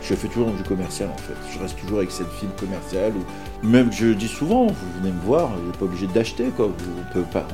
Je 0.00 0.14
fais 0.14 0.28
toujours 0.28 0.52
du 0.52 0.62
commercial 0.62 1.08
en 1.12 1.18
fait. 1.18 1.34
Je 1.52 1.58
reste 1.58 1.76
toujours 1.80 1.98
avec 1.98 2.12
cette 2.12 2.30
fibre 2.30 2.54
commerciale. 2.54 3.14
Même, 3.64 3.90
je 3.92 4.12
dis 4.12 4.28
souvent, 4.28 4.68
vous 4.68 5.00
venez 5.00 5.12
me 5.12 5.20
voir, 5.22 5.48
vous 5.48 5.66
n'êtes 5.66 5.76
pas 5.76 5.86
obligé 5.86 6.06
d'acheter 6.06 6.50
quoi. 6.56 6.66
Vous 6.66 6.92
on 7.00 7.12
peut 7.12 7.26
pas, 7.32 7.48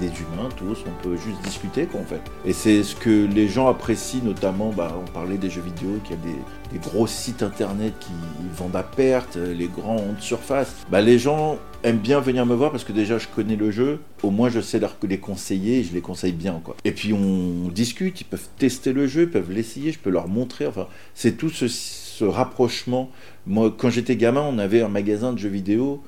des 0.00 0.06
humains 0.06 0.48
tous, 0.56 0.84
on 0.86 1.02
peut 1.02 1.16
juste 1.16 1.42
discuter 1.42 1.86
quoi 1.86 2.00
en 2.00 2.04
fait. 2.04 2.20
Et 2.44 2.52
c'est 2.52 2.82
ce 2.82 2.94
que 2.96 3.26
les 3.26 3.48
gens 3.48 3.68
apprécient, 3.68 4.22
notamment. 4.24 4.70
Bah, 4.70 4.96
on 5.00 5.10
parlait 5.10 5.36
des 5.36 5.50
jeux 5.50 5.62
vidéo, 5.62 5.98
qu'il 6.04 6.16
y 6.16 6.18
a 6.18 6.22
des, 6.22 6.78
gros 6.78 7.06
sites 7.06 7.42
internet 7.42 7.92
qui 8.00 8.12
vendent 8.56 8.76
à 8.76 8.82
perte, 8.82 9.36
les 9.36 9.68
grandes 9.68 10.20
surfaces. 10.20 10.74
Bah, 10.90 11.00
les 11.00 11.18
gens 11.18 11.58
aiment 11.84 11.98
bien 11.98 12.18
venir 12.18 12.46
me 12.46 12.54
voir 12.54 12.70
parce 12.70 12.82
que 12.82 12.92
déjà 12.92 13.18
je 13.18 13.28
connais 13.28 13.56
le 13.56 13.70
jeu, 13.70 14.00
au 14.22 14.30
moins 14.30 14.48
je 14.48 14.60
sais 14.60 14.80
les 15.06 15.18
conseiller 15.18 15.80
et 15.80 15.84
je 15.84 15.92
les 15.92 16.00
conseille 16.00 16.32
bien 16.32 16.60
quoi. 16.64 16.76
Et 16.84 16.92
puis 16.92 17.12
on 17.12 17.68
discute, 17.68 18.22
ils 18.22 18.24
peuvent 18.24 18.48
tester 18.58 18.92
le 18.92 19.06
jeu, 19.06 19.22
ils 19.22 19.30
peuvent 19.30 19.52
l'essayer, 19.52 19.92
je 19.92 19.98
peux 19.98 20.10
leur 20.10 20.26
montrer, 20.26 20.66
enfin 20.66 20.88
c'est 21.14 21.36
tout 21.36 21.50
ce, 21.50 21.68
ce 21.68 22.24
rapprochement. 22.24 23.10
Moi 23.46 23.72
quand 23.76 23.90
j'étais 23.90 24.16
gamin 24.16 24.40
on 24.42 24.58
avait 24.58 24.80
un 24.80 24.88
magasin 24.88 25.32
de 25.32 25.38
jeux 25.38 25.50
vidéo 25.50 26.02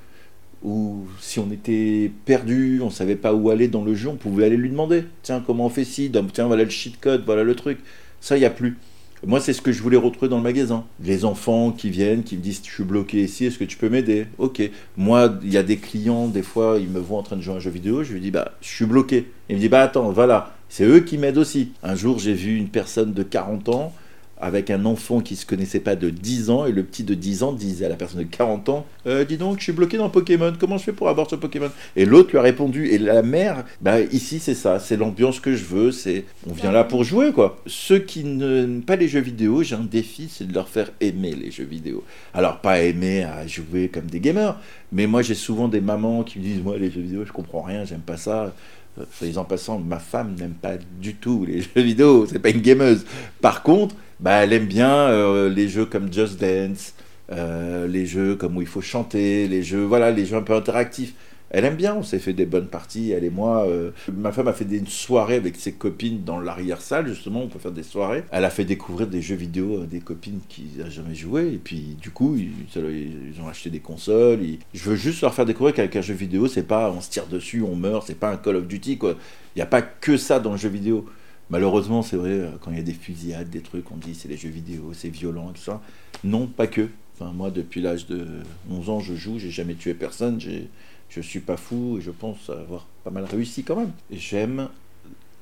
où 0.67 1.07
si 1.21 1.39
on 1.39 1.51
était 1.53 2.11
perdu, 2.25 2.81
on 2.83 2.91
savait 2.91 3.17
pas 3.17 3.33
où 3.33 3.51
aller 3.51 3.69
dans 3.69 3.85
le 3.85 3.95
jeu, 3.95 4.09
on 4.09 4.17
pouvait 4.17 4.45
aller 4.45 4.57
lui 4.57 4.69
demander, 4.69 5.05
tiens 5.23 5.43
comment 5.47 5.67
on 5.67 5.71
fait 5.71 5.85
ci, 5.85 6.11
tiens 6.33 6.47
voilà 6.49 6.65
le 6.65 6.71
cheat 6.71 7.01
code, 7.01 7.23
voilà 7.25 7.45
le 7.45 7.55
truc. 7.55 7.79
Ça 8.21 8.37
il 8.37 8.43
y 8.43 8.45
a 8.45 8.51
plus. 8.51 8.77
Moi, 9.25 9.41
c'est 9.41 9.55
ce 9.55 9.63
que 9.63 9.73
je 9.73 9.83
voulais 9.83 9.97
retrouver 9.97 10.29
dans 10.29 10.37
le 10.37 10.43
magasin. 10.43 10.85
Les 11.03 11.25
enfants 11.25 11.73
qui 11.73 11.89
viennent, 11.89 12.23
qui 12.23 12.37
me 12.37 12.43
disent 12.43 12.61
Je 12.65 12.71
suis 12.71 12.85
bloqué 12.85 13.23
ici, 13.23 13.47
est-ce 13.47 13.59
que 13.59 13.65
tu 13.65 13.79
peux 13.79 13.89
m'aider? 13.89 14.27
Ok. 14.39 14.61
Moi, 14.97 15.39
il 15.43 15.53
y 15.53 15.57
a 15.57 15.63
des 15.63 15.79
clients, 15.79 16.29
des 16.29 16.43
fois, 16.43 16.77
ils 16.79 16.89
me 16.89 17.01
voient 17.01 17.19
en 17.19 17.23
train 17.23 17.37
de 17.37 17.41
jouer 17.41 17.55
à 17.55 17.57
un 17.57 17.61
jeu 17.61 17.71
vidéo, 17.71 18.05
je 18.05 18.13
lui 18.13 18.21
dis 18.21 18.31
Bah, 18.31 18.53
je 18.61 18.69
suis 18.69 18.85
bloqué. 18.85 19.31
Il 19.49 19.57
me 19.57 19.61
dit 19.61 19.69
Bah, 19.69 19.83
attends, 19.83 20.11
voilà. 20.11 20.55
C'est 20.69 20.85
eux 20.85 21.01
qui 21.01 21.17
m'aident 21.17 21.39
aussi. 21.39 21.73
Un 21.83 21.95
jour, 21.95 22.19
j'ai 22.19 22.35
vu 22.35 22.57
une 22.57 22.69
personne 22.69 23.15
de 23.15 23.23
40 23.23 23.69
ans 23.71 23.95
avec 24.41 24.71
un 24.71 24.85
enfant 24.85 25.21
qui 25.21 25.35
se 25.37 25.47
connaissait 25.47 25.81
pas 25.81 25.97
de 25.97 26.11
10 26.11 26.51
ans 26.51 26.67
et 26.67 26.73
le 26.73 26.83
petit 26.83 27.05
de 27.05 27.15
10 27.15 27.43
ans 27.43 27.53
disait 27.53 27.87
à 27.87 27.89
la 27.89 27.97
personne 27.97 28.21
de 28.21 28.25
40 28.29 28.69
ans 28.69 28.87
Euh, 29.07 29.25
dis 29.25 29.37
donc 29.39 29.59
je 29.59 29.65
suis 29.65 29.73
bloqué 29.73 29.97
dans 29.97 30.11
Pokémon 30.11 30.53
comment 30.59 30.77
je 30.79 30.85
fais 30.85 30.93
pour 30.93 31.09
avoir 31.09 31.29
ce 31.31 31.37
Pokémon? 31.37 31.71
Et 31.97 32.05
l'autre 32.05 32.31
lui 32.33 32.39
a 32.39 32.43
répondu 32.43 32.89
et 32.89 32.99
la 32.99 33.23
mère 33.23 33.65
bah 33.81 34.01
ici 34.01 34.39
c'est 34.39 34.55
ça 34.55 34.79
c'est 34.79 34.97
l'ambiance 34.97 35.41
que 35.41 35.55
je 35.55 35.65
veux 35.65 35.91
c'est 35.93 36.25
on 36.49 36.53
vient 36.53 36.73
là 36.73 36.85
pour 36.85 37.03
jouer 37.05 37.33
quoi 37.33 37.59
ceux 37.67 37.99
qui 37.99 38.25
n'aiment 38.25 38.83
pas 38.83 38.97
les 38.97 39.09
jeux 39.09 39.21
vidéo 39.21 39.63
j'ai 39.63 39.75
un 39.77 39.85
défi 39.85 40.29
c'est 40.31 40.47
de 40.47 40.53
leur 40.55 40.69
faire 40.69 40.91
aimer 41.01 41.35
les 41.35 41.51
jeux 41.51 41.65
vidéo. 41.65 42.05
Alors 42.35 42.59
pas 42.61 42.81
aimer 42.81 43.25
à 43.25 43.47
jouer 43.47 43.89
comme 43.89 44.07
des 44.07 44.21
gamers 44.21 44.59
mais 44.93 45.07
moi 45.07 45.23
j'ai 45.23 45.35
souvent 45.35 45.69
des 45.69 45.81
mamans 45.81 46.25
qui 46.25 46.39
me 46.39 46.45
disent 46.45 46.63
moi 46.63 46.77
les 46.77 46.91
jeux 46.91 47.01
vidéo 47.01 47.25
je 47.25 47.33
comprends 47.33 47.63
rien 47.63 47.85
j'aime 47.85 48.01
pas 48.01 48.17
ça 48.19 48.53
Euh, 48.99 49.05
Soyez 49.13 49.37
en 49.37 49.45
passant, 49.45 49.79
ma 49.79 49.99
femme 49.99 50.35
n'aime 50.39 50.55
pas 50.55 50.77
du 51.01 51.15
tout 51.17 51.45
les 51.47 51.61
jeux 51.69 51.83
vidéo, 51.83 52.25
c'est 52.27 52.39
pas 52.39 52.49
une 52.49 52.63
gameuse. 52.63 53.05
Par 53.43 53.63
contre, 53.63 53.95
bah, 54.21 54.45
elle 54.45 54.53
aime 54.53 54.67
bien 54.67 54.95
euh, 54.95 55.49
les 55.49 55.69
jeux 55.69 55.87
comme 55.87 56.13
Just 56.13 56.41
Dance, 56.41 56.95
euh, 57.33 57.87
les 57.87 58.07
jeux 58.07 58.37
comme 58.37 58.57
où 58.57 58.63
il 58.63 58.67
faut 58.67 58.81
chanter, 58.81 59.49
les 59.49 59.63
jeux, 59.63 59.85
voilà, 59.85 60.11
les 60.11 60.27
jeux 60.27 60.37
un 60.37 60.43
peu 60.43 60.55
interactifs. 60.55 61.15
Elle 61.51 61.65
aime 61.65 61.77
bien, 61.77 61.95
on 61.95 62.03
s'est 62.03 62.19
fait 62.19 62.33
des 62.33 62.45
bonnes 62.45 62.67
parties, 62.67 63.13
elle 63.13 63.23
et 63.23 63.31
moi. 63.31 63.67
euh, 63.69 63.93
ma 64.13 64.33
femme 64.33 64.49
a 64.49 64.53
fait 64.53 64.65
une 64.65 64.89
soirée 64.89 65.37
avec 65.37 65.55
ses 65.57 65.73
copines 65.73 66.25
dans 66.25 66.41
l'arrière-salle, 66.41 67.07
justement, 67.07 67.43
on 67.43 67.49
peut 67.49 67.61
faire 67.61 67.71
des 67.71 67.85
soirées. 67.85 68.25
Elle 68.33 68.45
a 68.45 68.51
fait 68.51 68.65
découvrir 68.65 69.07
des 69.07 69.23
jeux 69.23 69.37
vidéo 69.37 69.83
à 69.83 69.87
des 69.87 70.01
copines 70.01 70.41
qui 70.49 70.67
n'ont 70.77 70.91
jamais 70.91 71.15
joué, 71.15 71.53
et 71.53 71.61
puis 71.63 71.97
du 72.01 72.11
coup, 72.11 72.37
ils, 72.37 73.41
ont 73.41 73.49
acheté 73.49 73.71
des 73.71 73.79
consoles. 73.79 74.41
Je 74.75 74.91
veux 74.91 74.97
juste 74.97 75.21
leur 75.21 75.35
faire 75.35 75.47
découvrir 75.47 75.75
qu'avec 75.75 75.95
un 75.95 76.01
jeu 76.01 76.15
vidéo, 76.15 76.49
c'est 76.49 76.65
pas 76.65 76.91
on 76.91 77.01
se 77.01 77.11
tire 77.11 77.27
dessus, 77.27 77.63
on 77.63 77.77
meurt, 77.77 78.05
c'est 78.07 78.19
pas 78.19 78.33
un 78.33 78.37
Call 78.37 78.57
of 78.57 78.67
Duty, 78.67 78.99
quoi. 78.99 79.15
Il 79.55 79.59
n'y 79.61 79.63
a 79.63 79.67
pas 79.67 79.83
que 79.83 80.17
ça 80.17 80.41
dans 80.41 80.53
le 80.53 80.59
jeu 80.59 80.69
vidéo. 80.69 81.07
Malheureusement, 81.51 82.03
c'est 82.03 82.17
vrai, 82.17 82.31
euh, 82.31 82.51
quand 82.61 82.71
il 82.71 82.77
y 82.77 82.81
a 82.81 82.85
des 82.85 82.93
fusillades, 82.93 83.49
des 83.49 83.61
trucs, 83.61 83.91
on 83.93 83.97
dit 83.97 84.15
c'est 84.15 84.29
les 84.29 84.37
jeux 84.37 84.49
vidéo, 84.49 84.93
c'est 84.93 85.09
violent 85.09 85.51
et 85.51 85.55
tout 85.55 85.63
ça. 85.63 85.81
Non, 86.25 86.47
pas 86.47 86.67
que. 86.67 86.89
Enfin, 87.15 87.33
moi, 87.33 87.51
depuis 87.51 87.81
l'âge 87.81 88.07
de 88.07 88.27
11 88.71 88.91
ans, 88.91 89.01
je 89.01 89.15
joue, 89.15 89.39
j'ai 89.39 89.51
jamais 89.51 89.75
tué 89.75 89.95
personne, 89.95 90.41
je 90.41 91.21
suis 91.21 91.41
pas 91.41 91.57
fou 91.57 91.99
et 91.99 92.03
je 92.03 92.11
pense 92.11 92.51
avoir 92.51 92.87
pas 93.05 93.11
mal 93.11 93.25
réussi 93.25 93.63
quand 93.63 93.77
même. 93.77 93.93
J'aime 94.11 94.69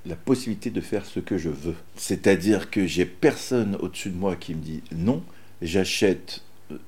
la 0.06 0.16
possibilité 0.16 0.70
de 0.70 0.80
faire 0.80 1.06
ce 1.06 1.20
que 1.20 1.38
je 1.38 1.48
veux. 1.48 1.74
C'est-à-dire 1.96 2.70
que 2.70 2.86
j'ai 2.86 3.06
personne 3.06 3.76
au-dessus 3.76 4.10
de 4.10 4.16
moi 4.16 4.36
qui 4.36 4.54
me 4.54 4.60
dit 4.60 4.82
non, 4.94 5.22
j'achète 5.62 6.42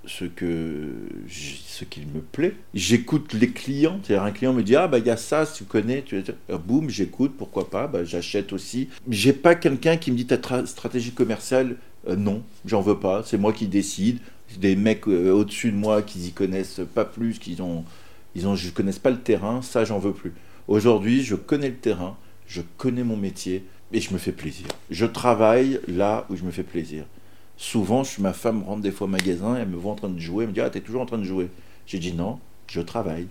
ce 0.05 0.25
que 0.25 0.89
ce 1.29 1.85
qu'il 1.85 2.07
me 2.09 2.21
plaît. 2.21 2.55
J'écoute 2.75 3.33
les 3.35 3.49
clients. 3.51 4.01
C'est-à-dire 4.03 4.25
un 4.25 4.33
client 4.33 4.53
me 4.53 4.63
dit 4.63 4.77
ah 4.77 4.89
bah 4.89 4.99
il 4.99 5.07
y 5.07 5.11
a 5.11 5.17
ça, 5.17 5.47
tu 5.47 5.65
connais, 5.65 6.03
tu 6.03 6.23
Euh, 6.51 6.59
boum, 6.59 6.89
j'écoute, 6.91 7.35
pourquoi 7.37 7.69
pas, 7.71 7.87
bah, 7.87 8.05
j'achète 8.05 8.53
aussi. 8.53 8.89
J'ai 9.09 9.33
pas 9.33 9.55
quelqu'un 9.55 9.97
qui 9.97 10.11
me 10.11 10.17
dit 10.17 10.27
ta 10.27 10.37
tra- 10.37 10.67
stratégie 10.67 11.13
commerciale, 11.13 11.77
euh, 12.09 12.17
non, 12.17 12.43
j'en 12.65 12.81
veux 12.81 12.99
pas, 12.99 13.23
c'est 13.25 13.39
moi 13.39 13.53
qui 13.53 13.67
décide. 13.69 14.19
Des 14.61 14.77
mecs 14.77 15.09
euh, 15.09 15.33
au-dessus 15.33 15.73
de 15.73 15.77
moi 15.77 16.03
qui 16.03 16.21
y 16.29 16.33
connaissent 16.33 16.81
pas 16.95 17.05
plus, 17.05 17.39
qui 17.39 17.61
ont 17.61 17.85
ils 18.35 18.47
ont 18.47 18.55
je 18.55 18.71
connaissent 18.71 18.99
pas 19.01 19.11
le 19.11 19.19
terrain, 19.21 19.61
ça 19.63 19.85
j'en 19.85 19.99
veux 19.99 20.13
plus. 20.13 20.33
Aujourd'hui, 20.69 21.23
je 21.23 21.35
connais 21.35 21.69
le 21.69 21.77
terrain, 21.77 22.17
je 22.47 22.63
connais 22.77 23.03
mon 23.05 23.17
métier 23.17 23.65
et 23.93 24.01
je 24.01 24.13
me 24.13 24.19
fais 24.19 24.33
plaisir. 24.33 24.67
Je 24.91 25.07
travaille 25.07 25.81
là 25.89 26.27
où 26.31 26.37
je 26.37 26.45
me 26.45 26.51
fais 26.51 26.63
plaisir. 26.63 27.05
Souvent, 27.57 28.05
je, 28.05 28.21
ma 28.21 28.33
femme 28.33 28.63
rentre 28.63 28.83
des 28.83 28.91
fois 28.91 29.07
au 29.07 29.11
magasin, 29.11 29.57
elle 29.57 29.69
me 29.69 29.77
voit 29.77 29.93
en 29.93 29.97
train 29.97 30.09
de 30.09 30.19
jouer, 30.19 30.45
elle 30.45 30.51
me 30.51 30.55
dit 30.55 30.61
Ah, 30.61 30.71
t'es 30.71 30.81
toujours 30.81 31.03
en 31.03 31.07
train 31.07 31.19
de 31.19 31.25
jouer. 31.25 31.49
J'ai 31.87 31.99
dit 31.99 32.13
Non, 32.13 32.39
je 32.67 32.81
travaille. 32.81 33.29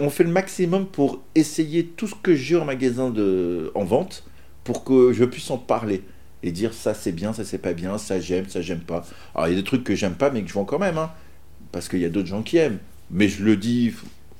On 0.00 0.10
fait 0.10 0.24
le 0.24 0.30
maximum 0.30 0.86
pour 0.86 1.22
essayer 1.34 1.86
tout 1.86 2.06
ce 2.06 2.14
que 2.14 2.34
j'ai 2.34 2.56
en 2.56 2.64
magasin 2.64 3.10
de, 3.10 3.72
en 3.74 3.84
vente 3.84 4.24
pour 4.64 4.84
que 4.84 5.12
je 5.12 5.24
puisse 5.24 5.50
en 5.50 5.56
parler 5.56 6.02
et 6.42 6.52
dire 6.52 6.74
ça 6.74 6.92
c'est 6.92 7.12
bien, 7.12 7.32
ça 7.32 7.44
c'est 7.44 7.58
pas 7.58 7.72
bien, 7.72 7.96
ça 7.96 8.20
j'aime, 8.20 8.48
ça 8.48 8.60
j'aime 8.60 8.80
pas. 8.80 9.04
Alors 9.34 9.48
il 9.48 9.54
y 9.54 9.54
a 9.54 9.58
des 9.58 9.64
trucs 9.64 9.84
que 9.84 9.94
j'aime 9.94 10.14
pas 10.14 10.30
mais 10.30 10.42
que 10.42 10.48
je 10.48 10.54
vends 10.54 10.66
quand 10.66 10.78
même, 10.78 10.98
hein, 10.98 11.10
parce 11.72 11.88
qu'il 11.88 12.00
y 12.00 12.04
a 12.04 12.10
d'autres 12.10 12.28
gens 12.28 12.42
qui 12.42 12.58
aiment. 12.58 12.78
Mais 13.10 13.28
je 13.28 13.42
le 13.42 13.56
dis 13.56 13.94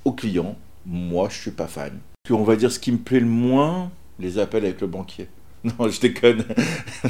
aux 0.05 0.13
clients, 0.13 0.57
moi 0.85 1.29
je 1.31 1.39
suis 1.39 1.51
pas 1.53 1.69
fan. 1.69 1.99
Puis 2.25 2.35
on 2.35 2.45
va 2.45 2.57
dire 2.57 2.71
ce 2.71 2.79
qui 2.79 2.93
me 2.93 2.99
plaît 2.99 3.21
le 3.21 3.27
moins, 3.27 3.91
les 4.19 4.39
appels 4.39 4.65
avec 4.65 4.83
le 4.83 4.87
banquier. 4.87 5.29
Non, 5.65 5.89
je 5.89 6.01
déconne. 6.01 6.45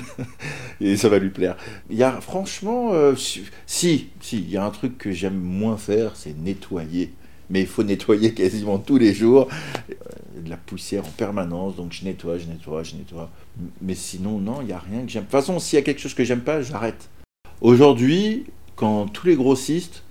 Et 0.81 0.97
ça 0.97 1.09
va 1.09 1.19
lui 1.19 1.31
plaire. 1.31 1.57
Il 1.91 1.97
y 1.97 2.03
a 2.03 2.21
franchement, 2.21 2.93
euh, 2.93 3.15
si, 3.15 3.45
si, 3.67 4.09
il 4.33 4.51
y 4.51 4.57
a 4.57 4.65
un 4.65 4.71
truc 4.71 4.97
que 4.97 5.13
j'aime 5.13 5.39
moins 5.39 5.77
faire, 5.77 6.17
c'est 6.17 6.37
nettoyer. 6.37 7.13
Mais 7.51 7.61
il 7.61 7.67
faut 7.67 7.83
nettoyer 7.83 8.33
quasiment 8.35 8.79
tous 8.79 8.99
les 8.99 9.13
jours. 9.13 9.49
Euh, 9.91 9.95
de 10.41 10.51
la 10.51 10.57
poussière 10.57 11.05
en 11.05 11.11
permanence, 11.11 11.77
donc 11.77 11.93
je 11.93 12.05
nettoie, 12.05 12.39
je 12.39 12.47
nettoie, 12.47 12.83
je 12.83 12.95
nettoie. 12.95 13.31
Mais 13.83 13.95
sinon, 13.95 14.39
non, 14.39 14.61
il 14.61 14.67
n'y 14.67 14.73
a 14.73 14.79
rien 14.79 15.03
que 15.03 15.11
j'aime. 15.11 15.25
De 15.25 15.27
toute 15.27 15.33
façon, 15.33 15.59
s'il 15.59 15.77
y 15.77 15.81
a 15.81 15.83
quelque 15.83 16.01
chose 16.01 16.15
que 16.15 16.25
j'aime 16.25 16.43
pas, 16.43 16.63
j'arrête. 16.63 17.09
Aujourd'hui, 17.61 18.45
quand 18.77 19.07
tous 19.07 19.27
les 19.27 19.37
grossistes, 19.37 20.03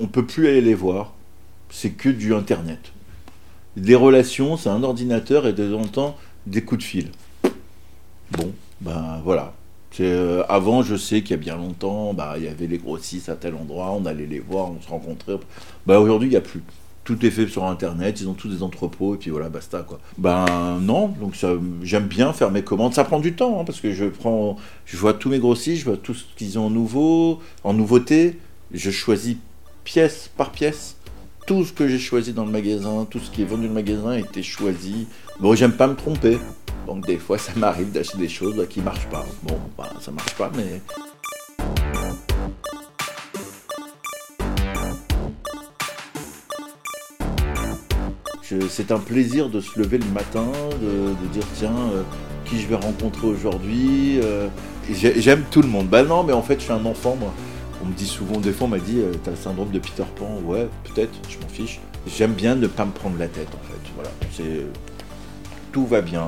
on 0.00 0.06
peut 0.06 0.26
plus 0.26 0.48
aller 0.48 0.60
les 0.60 0.74
voir, 0.74 1.14
c'est 1.70 1.90
que 1.90 2.08
du 2.08 2.34
internet. 2.34 2.92
Les 3.76 3.94
relations, 3.94 4.56
c'est 4.56 4.68
un 4.68 4.82
ordinateur 4.82 5.46
et 5.46 5.52
de 5.52 5.70
temps 5.70 5.80
en 5.80 5.86
temps 5.86 6.16
des 6.46 6.62
coups 6.62 6.80
de 6.80 6.86
fil. 6.86 7.10
Bon, 8.32 8.52
ben 8.80 9.20
voilà. 9.24 9.54
Euh, 10.00 10.42
avant, 10.48 10.82
je 10.82 10.96
sais 10.96 11.22
qu'il 11.22 11.30
y 11.30 11.34
a 11.34 11.36
bien 11.38 11.56
longtemps, 11.56 12.12
bah, 12.12 12.34
il 12.36 12.44
y 12.44 12.48
avait 12.48 12.66
les 12.66 12.78
grossistes 12.78 13.28
à 13.28 13.36
tel 13.36 13.54
endroit, 13.54 13.92
on 13.92 14.04
allait 14.04 14.26
les 14.26 14.40
voir, 14.40 14.70
on 14.70 14.80
se 14.80 14.88
rencontrait. 14.88 15.38
Bah, 15.86 15.98
aujourd'hui, 16.00 16.28
il 16.28 16.32
n'y 16.32 16.36
a 16.36 16.42
plus. 16.42 16.62
Tout 17.04 17.24
est 17.24 17.30
fait 17.30 17.46
sur 17.46 17.64
Internet, 17.64 18.20
ils 18.20 18.28
ont 18.28 18.34
tous 18.34 18.48
des 18.48 18.62
entrepôts, 18.62 19.14
et 19.14 19.18
puis 19.18 19.30
voilà, 19.30 19.48
basta, 19.48 19.82
quoi. 19.82 20.00
Ben 20.18 20.80
non, 20.80 21.08
donc 21.08 21.36
j'aime 21.82 22.06
bien 22.06 22.32
faire 22.32 22.50
mes 22.50 22.62
commandes. 22.62 22.94
Ça 22.94 23.04
prend 23.04 23.20
du 23.20 23.34
temps, 23.34 23.60
hein, 23.60 23.64
parce 23.64 23.80
que 23.80 23.92
je 23.92 24.06
prends, 24.06 24.56
je 24.84 24.96
vois 24.96 25.14
tous 25.14 25.28
mes 25.28 25.38
grossistes, 25.38 25.80
je 25.80 25.84
vois 25.84 25.96
tout 25.96 26.14
ce 26.14 26.24
qu'ils 26.36 26.58
ont 26.58 26.66
en 26.66 26.70
nouveau, 26.70 27.40
en 27.62 27.74
nouveauté. 27.74 28.38
Je 28.72 28.90
choisis 28.90 29.36
pièce 29.84 30.30
par 30.36 30.50
pièce 30.50 30.96
tout 31.46 31.64
ce 31.64 31.72
que 31.72 31.86
j'ai 31.86 31.98
choisi 31.98 32.32
dans 32.32 32.44
le 32.44 32.50
magasin, 32.50 33.06
tout 33.08 33.20
ce 33.20 33.30
qui 33.30 33.42
est 33.42 33.44
vendu 33.44 33.62
dans 33.62 33.68
le 33.68 33.74
magasin 33.74 34.10
a 34.10 34.18
été 34.18 34.42
choisi. 34.42 35.06
Bon, 35.38 35.54
j'aime 35.54 35.72
pas 35.72 35.86
me 35.86 35.94
tromper. 35.94 36.38
Donc 36.86 37.06
des 37.06 37.18
fois, 37.18 37.38
ça 37.38 37.52
m'arrive 37.56 37.92
d'acheter 37.92 38.18
des 38.18 38.28
choses 38.28 38.56
là, 38.56 38.66
qui 38.66 38.80
marchent 38.80 39.08
pas. 39.08 39.24
Bon, 39.44 39.58
bah, 39.78 39.88
ça 40.00 40.10
marche 40.10 40.34
pas, 40.34 40.50
mais... 40.56 40.82
C'est 48.68 48.92
un 48.92 48.98
plaisir 48.98 49.48
de 49.48 49.60
se 49.60 49.76
lever 49.76 49.98
le 49.98 50.06
matin, 50.06 50.46
de, 50.80 51.26
dire 51.32 51.42
tiens, 51.54 51.74
euh, 51.92 52.02
qui 52.44 52.60
je 52.60 52.68
vais 52.68 52.76
rencontrer 52.76 53.26
aujourd'hui. 53.26 54.20
Euh, 54.22 54.46
j'aime 54.88 55.42
tout 55.50 55.62
le 55.62 55.68
monde. 55.68 55.88
ben 55.88 56.04
non, 56.04 56.22
mais 56.22 56.32
en 56.32 56.42
fait, 56.42 56.54
je 56.60 56.64
suis 56.64 56.72
un 56.72 56.84
enfant, 56.86 57.16
moi. 57.18 57.34
On 57.82 57.86
me 57.86 57.94
dit 57.94 58.06
souvent, 58.06 58.40
des 58.40 58.52
fois, 58.52 58.66
on 58.66 58.70
m'a 58.70 58.78
dit, 58.78 58.98
euh, 58.98 59.12
t'as 59.22 59.32
le 59.32 59.36
syndrome 59.36 59.70
de 59.70 59.78
Peter 59.78 60.04
Pan. 60.16 60.40
Ouais, 60.44 60.68
peut-être, 60.84 61.12
je 61.28 61.38
m'en 61.38 61.48
fiche. 61.48 61.80
J'aime 62.06 62.32
bien 62.32 62.54
ne 62.54 62.66
pas 62.66 62.84
me 62.84 62.92
prendre 62.92 63.18
la 63.18 63.28
tête, 63.28 63.48
en 63.48 63.66
fait. 63.66 63.90
Voilà, 63.94 64.10
c'est 64.32 64.66
tout 65.72 65.86
va 65.86 66.00
bien. 66.00 66.26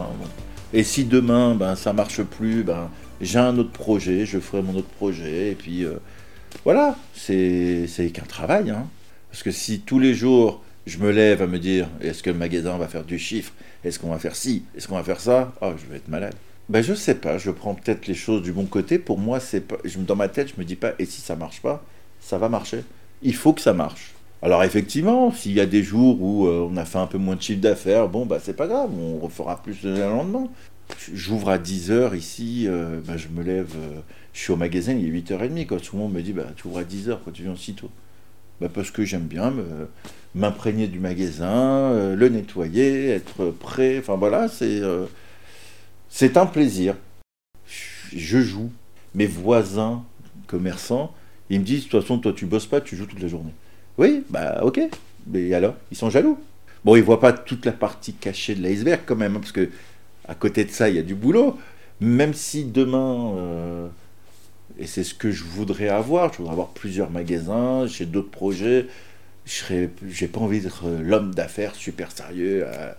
Et 0.73 0.85
si 0.85 1.05
demain, 1.05 1.55
ben, 1.55 1.75
ça 1.75 1.93
marche 1.93 2.23
plus, 2.23 2.62
ben, 2.62 2.90
j'ai 3.21 3.38
un 3.38 3.57
autre 3.59 3.73
projet, 3.73 4.26
je 4.26 4.38
ferai 4.38 4.62
mon 4.62 4.76
autre 4.76 4.88
projet, 4.88 5.52
et 5.52 5.55
puis 5.55 5.87
voilà, 6.64 6.97
c'est 7.14 7.88
qu'un 8.12 8.26
travail. 8.26 8.71
Hein. 8.71 8.87
Parce 9.31 9.43
que 9.43 9.50
si 9.50 9.81
tous 9.81 9.99
les 9.99 10.14
jours, 10.14 10.62
je 10.87 10.99
me 10.99 11.11
lève 11.11 11.43
à 11.43 11.47
me 11.47 11.59
dire 11.59 11.88
est-ce 12.00 12.23
que 12.23 12.31
le 12.31 12.37
magasin 12.37 12.76
va 12.78 12.88
faire 12.88 13.05
du 13.05 13.19
chiffre? 13.19 13.52
Est-ce 13.85 13.99
qu'on 13.99 14.11
va 14.11 14.19
faire 14.19 14.37
ci? 14.37 14.64
Est-ce 14.76 14.88
qu'on 14.88 14.97
va 14.97 15.05
faire 15.05 15.21
ça? 15.21 15.52
Oh, 15.61 15.73
je 15.76 15.90
vais 15.90 15.97
être 15.97 16.09
malade. 16.09 16.35
Ben, 16.68 16.82
je 16.82 16.94
sais 16.94 17.14
pas, 17.14 17.38
je 17.38 17.50
prends 17.50 17.75
peut-être 17.75 18.06
les 18.06 18.14
choses 18.14 18.42
du 18.42 18.52
bon 18.52 18.66
côté. 18.66 18.98
Pour 18.98 19.18
moi, 19.18 19.40
c'est 19.40 19.62
pas, 19.62 19.76
dans 19.98 20.16
ma 20.16 20.28
tête, 20.28 20.52
je 20.54 20.60
me 20.60 20.64
dis 20.64 20.76
pas 20.76 20.92
et 20.98 21.06
si 21.06 21.20
ça 21.20 21.34
marche 21.37 21.62
pas 21.62 21.82
Ça 22.20 22.38
va 22.38 22.48
marcher. 22.48 22.84
Il 23.22 23.34
faut 23.34 23.52
que 23.52 23.60
ça 23.60 23.72
marche. 23.72 24.14
Alors 24.42 24.62
effectivement, 24.62 25.32
s'il 25.32 25.52
y 25.52 25.60
a 25.60 25.66
des 25.66 25.82
jours 25.82 26.22
où 26.22 26.46
euh, 26.46 26.68
on 26.70 26.76
a 26.76 26.84
fait 26.84 26.98
un 26.98 27.06
peu 27.06 27.18
moins 27.18 27.34
de 27.34 27.42
chiffre 27.42 27.60
d'affaires, 27.60 28.08
bon 28.08 28.25
bah 28.25 28.38
c'est 28.40 28.54
pas 28.54 28.68
grave, 28.68 28.90
on 28.96 29.18
refera 29.18 29.60
plus 29.60 29.82
le 29.82 29.98
lendemain. 29.98 30.48
J'ouvre 31.12 31.50
à 31.50 31.58
10h 31.58 32.16
ici, 32.16 32.64
euh, 32.66 33.00
ben, 33.04 33.16
je 33.16 33.28
me 33.28 33.42
lève, 33.42 33.75
euh, 33.76 34.00
je 34.32 34.40
suis 34.40 34.52
au 34.52 34.56
magasin, 34.56 34.92
il 34.92 35.06
est 35.06 35.20
8h30, 35.20 35.66
quoi. 35.66 35.78
Tout 35.78 35.96
le 35.96 36.02
monde 36.02 36.12
me 36.12 36.22
dit, 36.22 36.32
bah, 36.32 36.46
tu 36.56 36.66
ouvres 36.66 36.78
à 36.78 36.84
10h, 36.84 37.18
quand 37.25 37.30
tu 37.30 37.42
viens 37.42 37.56
si 37.56 37.75
tôt 37.75 37.90
Parce 38.75 38.90
que 38.90 39.04
j'aime 39.04 39.26
bien 39.26 39.52
m'imprégner 40.34 40.87
du 40.87 40.98
magasin, 40.98 41.92
euh, 41.92 42.16
le 42.16 42.28
nettoyer, 42.28 43.10
être 43.10 43.50
prêt. 43.50 43.98
Enfin 43.98 44.16
voilà, 44.16 44.48
c'est 44.48 44.80
c'est 46.08 46.36
un 46.36 46.46
plaisir. 46.46 46.96
Je 48.12 48.40
joue. 48.40 48.70
Mes 49.14 49.26
voisins 49.26 50.04
commerçants, 50.46 51.14
ils 51.50 51.60
me 51.60 51.64
disent, 51.64 51.84
de 51.84 51.88
toute 51.88 52.00
façon, 52.02 52.18
toi 52.18 52.32
tu 52.32 52.46
bosses 52.46 52.66
pas, 52.66 52.80
tu 52.80 52.96
joues 52.96 53.06
toute 53.06 53.20
la 53.20 53.28
journée. 53.28 53.52
Oui, 53.96 54.22
bah 54.30 54.60
ok. 54.62 54.80
Mais 55.26 55.52
alors, 55.54 55.74
ils 55.90 55.96
sont 55.96 56.10
jaloux. 56.10 56.38
Bon, 56.84 56.94
ils 56.94 57.02
voient 57.02 57.20
pas 57.20 57.32
toute 57.32 57.66
la 57.66 57.72
partie 57.72 58.12
cachée 58.12 58.54
de 58.54 58.62
l'iceberg 58.62 59.00
quand 59.04 59.16
même, 59.16 59.36
hein, 59.36 59.40
parce 59.40 59.52
que 59.52 59.70
à 60.26 60.34
côté 60.34 60.64
de 60.64 60.70
ça, 60.70 60.88
il 60.88 60.96
y 60.96 60.98
a 60.98 61.02
du 61.02 61.14
boulot. 61.14 61.58
Même 62.00 62.34
si 62.34 62.64
demain, 62.64 63.34
euh, 63.36 63.88
et 64.78 64.86
c'est 64.86 65.04
ce 65.04 65.14
que 65.14 65.32
je 65.32 65.44
voudrais 65.44 65.88
avoir. 65.88 66.32
Je 66.32 66.38
voudrais 66.38 66.52
avoir 66.52 66.68
plusieurs 66.68 67.10
magasins, 67.10 67.86
j'ai 67.86 68.06
d'autres 68.06 68.30
projets. 68.30 68.86
Je 69.46 69.74
n'ai 69.74 70.28
pas 70.28 70.40
envie 70.40 70.60
d'être 70.60 70.88
l'homme 70.88 71.34
d'affaires 71.34 71.74
super 71.74 72.12
sérieux. 72.12 72.64
Euh. 72.66 72.92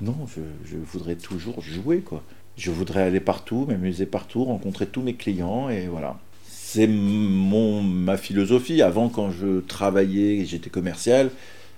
non, 0.00 0.16
je, 0.34 0.76
voudrais 0.76 1.14
toujours 1.14 1.60
jouer, 1.62 2.00
quoi. 2.00 2.22
Je 2.56 2.70
voudrais 2.70 3.02
aller 3.02 3.20
partout, 3.20 3.66
m'amuser 3.66 4.06
partout, 4.06 4.44
rencontrer 4.44 4.86
tous 4.86 5.02
mes 5.02 5.14
clients, 5.14 5.68
et 5.68 5.86
voilà. 5.86 6.18
C'est 6.44 6.86
mon 6.86 7.82
ma 7.82 8.16
philosophie. 8.16 8.82
Avant, 8.82 9.08
quand 9.08 9.30
je 9.30 9.60
travaillais 9.60 10.44
j'étais 10.44 10.70
commercial, 10.70 11.30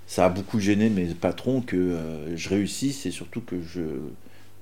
ça 0.07 0.25
a 0.25 0.29
beaucoup 0.29 0.59
gêné 0.59 0.89
mes 0.89 1.07
patrons 1.07 1.61
que 1.61 1.75
euh, 1.75 2.37
je 2.37 2.49
réussisse 2.49 3.05
et 3.05 3.11
surtout 3.11 3.41
que 3.41 3.57
je, 3.61 3.81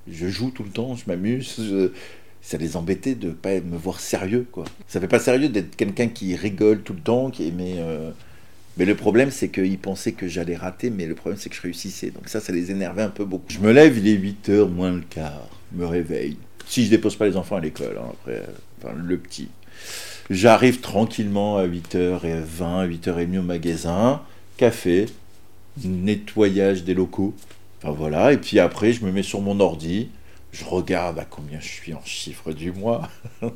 je 0.08 0.28
joue 0.28 0.50
tout 0.52 0.64
le 0.64 0.70
temps, 0.70 0.96
je 0.96 1.04
m'amuse 1.08 1.60
ça 2.44 2.58
les 2.58 2.76
embêtait 2.76 3.16
de 3.16 3.32
pas 3.32 3.62
me 3.62 3.78
voir 3.78 4.00
sérieux 4.02 4.46
quoi. 4.52 4.66
Ça 4.88 5.00
fait 5.00 5.08
pas 5.08 5.20
sérieux 5.20 5.48
d'être 5.50 5.76
quelqu'un 5.76 6.10
qui 6.10 6.36
rigole 6.36 6.82
tout 6.84 6.94
le 6.94 7.00
temps, 7.00 7.32
qui 7.32 7.52
euh, 7.60 8.12
mais 8.78 8.86
le 8.86 8.96
problème 8.96 9.32
c'est 9.32 9.50
qu'ils 9.50 9.78
pensaient 9.78 10.14
que 10.14 10.28
j'allais 10.28 10.56
rater, 10.56 10.90
mais 10.90 11.06
le 11.06 11.16
problème 11.16 11.40
c'est 11.40 11.50
que 11.50 11.56
je 11.56 11.62
réussissais. 11.62 12.12
Donc 12.12 12.30
ça, 12.30 12.40
ça 12.40 12.52
les 12.52 12.72
énervait 12.72 13.04
un 13.04 13.10
peu 13.10 13.26
beaucoup. 13.26 13.46
Je 13.50 13.60
me 13.60 13.72
lève, 13.72 13.98
il 13.98 14.08
est 14.08 14.18
8h 14.18 14.70
moins 14.70 14.92
le 14.92 15.02
quart, 15.02 15.50
me 15.74 15.86
réveille. 15.86 16.38
Si 16.68 16.86
je 16.86 16.90
dépose 16.90 17.16
pas 17.16 17.28
les 17.28 17.38
enfants 17.38 17.58
à 17.58 17.62
l'école, 17.62 17.98
hein, 18.00 18.10
après, 18.12 18.44
enfin 18.82 18.94
le 18.96 19.18
petit. 19.18 19.50
J'arrive 20.30 20.80
tranquillement 20.80 21.58
à 21.58 21.68
8h20, 21.68 22.88
8h30 22.88 23.40
au 23.40 23.42
magasin, 23.42 24.22
café, 24.58 25.08
nettoyage 25.84 26.84
des 26.84 26.94
locaux. 26.94 27.34
Enfin 27.82 27.92
voilà, 27.92 28.32
et 28.32 28.38
puis 28.38 28.60
après 28.60 28.94
je 28.94 29.04
me 29.06 29.12
mets 29.12 29.24
sur 29.24 29.42
mon 29.42 29.60
ordi, 29.60 30.10
je 30.54 30.66
regarde 30.66 31.18
à 31.18 31.26
combien 31.26 31.60
je 31.60 31.68
suis 31.68 31.94
en 31.96 32.06
chiffre 32.06 32.54
du 32.54 32.72
mois. 32.72 33.10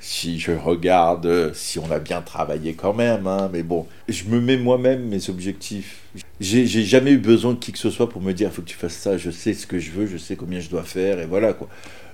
si 0.00 0.40
je 0.40 0.52
regarde 0.52 1.52
si 1.52 1.78
on 1.78 1.90
a 1.90 1.98
bien 1.98 2.22
travaillé 2.22 2.72
quand 2.72 2.94
même, 2.94 3.26
hein, 3.26 3.50
mais 3.52 3.62
bon, 3.62 3.86
je 4.08 4.24
me 4.24 4.40
mets 4.40 4.56
moi-même 4.56 5.06
mes 5.06 5.28
objectifs. 5.28 6.00
J'ai 6.40 6.66
jamais 6.66 7.12
eu 7.12 7.18
besoin 7.18 7.52
de 7.52 7.58
qui 7.58 7.72
que 7.72 7.78
ce 7.78 7.90
soit 7.90 8.08
pour 8.08 8.22
me 8.22 8.32
dire 8.32 8.48
il 8.48 8.54
faut 8.54 8.62
que 8.62 8.68
tu 8.68 8.76
fasses 8.76 8.96
ça, 8.96 9.18
je 9.18 9.30
sais 9.30 9.52
ce 9.52 9.66
que 9.66 9.78
je 9.78 9.90
veux, 9.90 10.06
je 10.06 10.16
sais 10.16 10.34
combien 10.34 10.60
je 10.60 10.70
dois 10.70 10.82
faire, 10.82 11.20
et 11.20 11.26
voilà 11.26 11.52
quoi. 11.52 11.68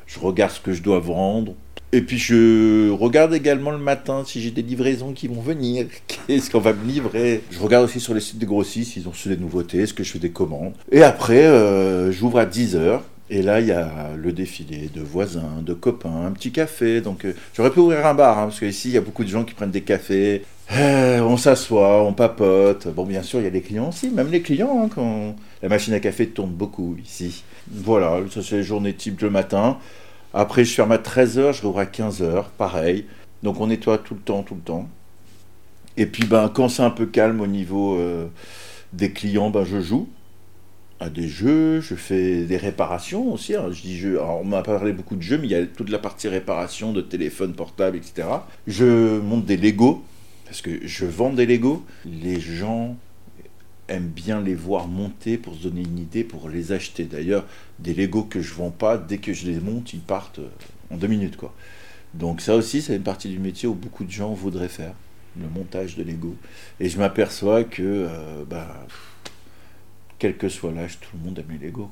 Je 0.06 0.18
regarde 0.18 0.52
ce 0.52 0.60
que 0.60 0.72
je 0.72 0.82
dois 0.82 0.98
vendre. 0.98 1.54
Et 1.92 2.00
puis 2.00 2.18
je 2.18 2.90
regarde 2.90 3.32
également 3.32 3.70
le 3.70 3.78
matin 3.78 4.24
si 4.26 4.42
j'ai 4.42 4.50
des 4.50 4.62
livraisons 4.62 5.12
qui 5.12 5.28
vont 5.28 5.40
venir, 5.40 5.86
qu'est-ce 6.26 6.50
qu'on 6.50 6.58
va 6.58 6.72
me 6.72 6.84
livrer? 6.84 7.42
Je 7.52 7.60
regarde 7.60 7.84
aussi 7.84 8.00
sur 8.00 8.12
les 8.12 8.20
sites 8.20 8.38
des 8.38 8.46
grossistes 8.46 8.94
s'ils 8.94 9.06
ont 9.06 9.12
reçu 9.12 9.28
des 9.28 9.36
nouveautés, 9.36 9.82
est-ce 9.82 9.94
que 9.94 10.02
je 10.02 10.10
fais 10.10 10.18
des 10.18 10.30
commandes? 10.30 10.72
Et 10.90 11.04
après, 11.04 11.46
euh, 11.46 12.10
j'ouvre 12.10 12.40
à 12.40 12.44
10h 12.44 13.02
et 13.28 13.42
là, 13.42 13.60
il 13.60 13.66
y 13.66 13.72
a 13.72 14.10
le 14.16 14.32
défilé 14.32 14.88
de 14.94 15.00
voisins, 15.00 15.62
de 15.62 15.74
copains, 15.74 16.26
un 16.26 16.30
petit 16.30 16.52
café. 16.52 17.00
Donc, 17.00 17.24
euh, 17.24 17.34
j'aurais 17.54 17.70
pu 17.70 17.80
ouvrir 17.80 18.06
un 18.06 18.14
bar, 18.14 18.38
hein, 18.38 18.44
parce 18.44 18.60
qu'ici, 18.60 18.88
il 18.88 18.94
y 18.94 18.98
a 18.98 19.00
beaucoup 19.00 19.24
de 19.24 19.28
gens 19.28 19.44
qui 19.44 19.54
prennent 19.54 19.72
des 19.72 19.80
cafés. 19.80 20.44
Euh, 20.72 21.20
on 21.20 21.36
s'assoit, 21.36 22.04
on 22.04 22.12
papote. 22.12 22.86
Bon, 22.88 23.04
bien 23.04 23.22
sûr, 23.22 23.40
il 23.40 23.44
y 23.44 23.48
a 23.48 23.50
des 23.50 23.62
clients 23.62 23.88
aussi, 23.88 24.10
même 24.10 24.30
les 24.30 24.42
clients, 24.42 24.82
hein, 24.84 24.88
quand 24.94 25.34
la 25.62 25.68
machine 25.68 25.94
à 25.94 26.00
café 26.00 26.28
tourne 26.28 26.50
beaucoup 26.50 26.96
ici. 27.04 27.42
Voilà, 27.70 28.20
ça 28.30 28.42
c'est 28.42 28.58
les 28.58 28.62
journées 28.62 28.94
type 28.94 29.20
le 29.20 29.30
matin. 29.30 29.78
Après, 30.32 30.64
je 30.64 30.72
ferme 30.72 30.92
à 30.92 30.98
13h, 30.98 31.52
je 31.52 31.62
rouvre 31.62 31.80
à 31.80 31.84
15h, 31.84 32.44
pareil. 32.56 33.06
Donc, 33.42 33.60
on 33.60 33.66
nettoie 33.66 33.98
tout 33.98 34.14
le 34.14 34.20
temps, 34.20 34.42
tout 34.44 34.54
le 34.54 34.60
temps. 34.60 34.88
Et 35.96 36.06
puis, 36.06 36.24
ben, 36.26 36.48
quand 36.52 36.68
c'est 36.68 36.82
un 36.82 36.90
peu 36.90 37.06
calme 37.06 37.40
au 37.40 37.46
niveau 37.48 37.96
euh, 37.96 38.26
des 38.92 39.10
clients, 39.12 39.50
ben, 39.50 39.64
je 39.64 39.80
joue 39.80 40.08
à 40.98 41.10
des 41.10 41.28
jeux, 41.28 41.80
je 41.80 41.94
fais 41.94 42.44
des 42.44 42.56
réparations 42.56 43.32
aussi. 43.32 43.54
Hein. 43.54 43.70
Je 43.70 43.82
dis 43.82 44.02
on 44.18 44.44
m'a 44.44 44.62
parlé 44.62 44.92
beaucoup 44.92 45.16
de 45.16 45.22
jeux, 45.22 45.38
mais 45.38 45.46
il 45.46 45.50
y 45.50 45.54
a 45.54 45.66
toute 45.66 45.90
la 45.90 45.98
partie 45.98 46.28
réparation 46.28 46.92
de 46.92 47.00
téléphone 47.00 47.54
portable, 47.54 47.96
etc. 47.96 48.28
Je 48.66 49.18
monte 49.20 49.44
des 49.44 49.56
Lego, 49.56 50.04
parce 50.46 50.62
que 50.62 50.86
je 50.86 51.04
vends 51.04 51.32
des 51.32 51.46
Lego. 51.46 51.84
Les 52.06 52.40
gens 52.40 52.96
aiment 53.88 54.08
bien 54.08 54.40
les 54.40 54.54
voir 54.54 54.88
monter 54.88 55.36
pour 55.36 55.54
se 55.54 55.62
donner 55.64 55.82
une 55.82 55.98
idée, 55.98 56.24
pour 56.24 56.48
les 56.48 56.72
acheter. 56.72 57.04
D'ailleurs, 57.04 57.44
des 57.78 57.94
Lego 57.94 58.22
que 58.22 58.40
je 58.40 58.54
vends 58.54 58.70
pas, 58.70 58.96
dès 58.96 59.18
que 59.18 59.32
je 59.32 59.46
les 59.46 59.60
monte, 59.60 59.92
ils 59.92 60.00
partent 60.00 60.40
euh, 60.40 60.48
en 60.90 60.96
deux 60.96 61.06
minutes. 61.06 61.36
quoi. 61.36 61.54
Donc 62.14 62.40
ça 62.40 62.56
aussi, 62.56 62.80
c'est 62.80 62.96
une 62.96 63.02
partie 63.02 63.28
du 63.28 63.38
métier 63.38 63.68
où 63.68 63.74
beaucoup 63.74 64.04
de 64.04 64.10
gens 64.10 64.32
voudraient 64.32 64.68
faire, 64.68 64.94
le 65.38 65.48
montage 65.48 65.96
de 65.96 66.02
Lego. 66.02 66.34
Et 66.80 66.88
je 66.88 66.98
m'aperçois 66.98 67.64
que... 67.64 67.82
Euh, 67.82 68.44
bah, 68.48 68.86
quel 70.18 70.36
que 70.36 70.48
soit 70.48 70.72
l'âge, 70.72 70.98
tout 71.00 71.16
le 71.18 71.24
monde 71.24 71.38
aime 71.38 71.58
les 71.58 71.66
Lego. 71.66 71.90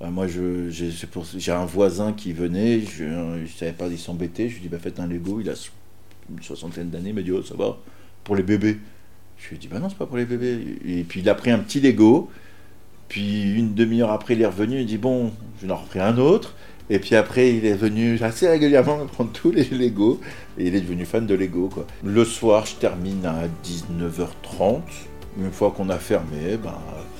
Moi, 0.00 0.26
j'ai 0.28 1.52
un 1.52 1.64
voisin 1.64 2.12
qui 2.12 2.32
venait, 2.32 2.80
je 2.80 3.04
ne 3.04 3.46
savais 3.46 3.72
pas, 3.72 3.86
il 3.88 3.98
s'embêtait. 3.98 4.48
Je 4.48 4.54
lui 4.54 4.62
dis, 4.62 4.68
bah, 4.68 4.78
faites 4.78 5.00
un 5.00 5.06
Lego. 5.06 5.40
Il 5.40 5.48
a 5.48 5.54
une 6.30 6.42
soixantaine 6.42 6.90
d'années, 6.90 7.10
il 7.10 7.14
m'a 7.14 7.22
dit, 7.22 7.32
oh, 7.32 7.42
ça 7.42 7.54
va, 7.54 7.78
pour 8.22 8.36
les 8.36 8.42
bébés. 8.42 8.78
Je 9.38 9.48
lui 9.48 9.56
ai 9.56 9.58
dit, 9.58 9.68
bah 9.68 9.78
non, 9.78 9.88
c'est 9.88 9.98
pas 9.98 10.06
pour 10.06 10.16
les 10.16 10.26
bébés. 10.26 10.78
Et 10.86 11.02
puis, 11.04 11.20
il 11.20 11.28
a 11.28 11.34
pris 11.34 11.50
un 11.50 11.58
petit 11.58 11.80
Lego. 11.80 12.30
Puis, 13.08 13.54
une 13.54 13.74
demi-heure 13.74 14.10
après, 14.10 14.34
il 14.34 14.42
est 14.42 14.46
revenu. 14.46 14.80
Il 14.80 14.86
dit, 14.86 14.98
bon, 14.98 15.32
je 15.60 15.66
n'en 15.66 15.76
repris 15.76 16.00
un 16.00 16.18
autre. 16.18 16.54
Et 16.90 16.98
puis 16.98 17.14
après, 17.14 17.54
il 17.54 17.64
est 17.64 17.74
venu 17.74 18.18
assez 18.20 18.46
régulièrement 18.46 19.06
prendre 19.06 19.32
tous 19.32 19.50
les 19.50 19.64
Lego. 19.64 20.20
Et 20.58 20.66
il 20.66 20.74
est 20.74 20.82
devenu 20.82 21.06
fan 21.06 21.26
de 21.26 21.34
Lego. 21.34 21.70
Le 22.04 22.24
soir, 22.26 22.66
je 22.66 22.74
termine 22.74 23.24
à 23.24 23.44
19h30. 23.64 24.82
Une 25.36 25.50
fois 25.50 25.72
qu'on 25.76 25.90
a 25.90 25.98
fermé, 25.98 26.56
ben, 26.62 26.78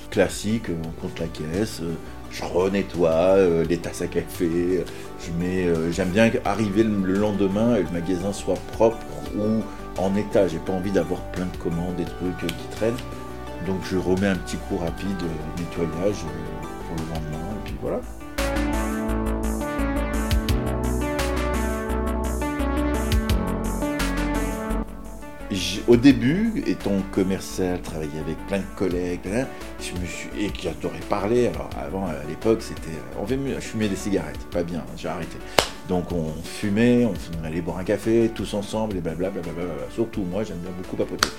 classique, 0.09 0.67
on 0.69 1.01
compte 1.01 1.19
la 1.19 1.27
caisse, 1.27 1.81
euh, 1.81 1.95
je 2.31 2.45
renettoie 2.45 3.09
euh, 3.09 3.65
les 3.65 3.77
tasses 3.77 4.01
à 4.01 4.07
café, 4.07 4.85
je 5.19 5.31
mets, 5.37 5.67
euh, 5.67 5.91
j'aime 5.91 6.09
bien 6.09 6.31
arriver 6.45 6.83
le 6.83 7.13
lendemain 7.13 7.75
et 7.75 7.83
le 7.83 7.89
magasin 7.91 8.31
soit 8.31 8.57
propre 8.71 8.97
ou 9.37 9.61
en 9.97 10.15
état. 10.15 10.47
J'ai 10.47 10.59
pas 10.59 10.71
envie 10.71 10.91
d'avoir 10.91 11.19
plein 11.31 11.45
de 11.45 11.57
commandes, 11.57 11.97
des 11.97 12.05
trucs 12.05 12.47
qui 12.47 12.67
traînent. 12.77 12.93
Donc 13.67 13.79
je 13.91 13.97
remets 13.97 14.27
un 14.27 14.37
petit 14.37 14.57
coup 14.57 14.77
rapide 14.77 15.21
nettoyage 15.57 16.23
pour 16.87 16.95
le 16.95 17.13
lendemain 17.13 17.49
et 17.51 17.65
puis 17.65 17.75
voilà. 17.81 17.99
Au 25.87 25.95
début, 25.95 26.63
étant 26.65 26.97
commercial, 27.11 27.81
travailler 27.81 28.19
avec 28.19 28.37
plein 28.47 28.59
de 28.59 28.75
collègues, 28.75 29.27
hein, 29.27 29.45
je 29.79 29.99
me 29.99 30.05
suis, 30.05 30.29
et 30.39 30.49
qui 30.49 30.67
adorait 30.67 30.99
parler. 31.09 31.47
Alors 31.47 31.69
avant, 31.79 32.07
à 32.07 32.13
l'époque, 32.27 32.61
c'était, 32.61 32.97
on 33.19 33.25
fumait 33.59 33.87
des 33.87 33.95
cigarettes, 33.95 34.39
pas 34.51 34.63
bien, 34.63 34.79
hein, 34.79 34.93
j'ai 34.97 35.07
arrêté. 35.07 35.37
Donc 35.87 36.11
on 36.11 36.31
fumait, 36.43 37.05
on 37.05 37.45
allait 37.45 37.61
boire 37.61 37.77
un 37.77 37.83
café, 37.83 38.31
tous 38.33 38.53
ensemble, 38.53 38.97
et 38.97 39.01
blablabla. 39.01 39.41
Surtout 39.93 40.23
moi, 40.23 40.43
j'aime 40.43 40.57
bien 40.57 40.71
beaucoup 40.71 40.95
papoter. 40.95 41.29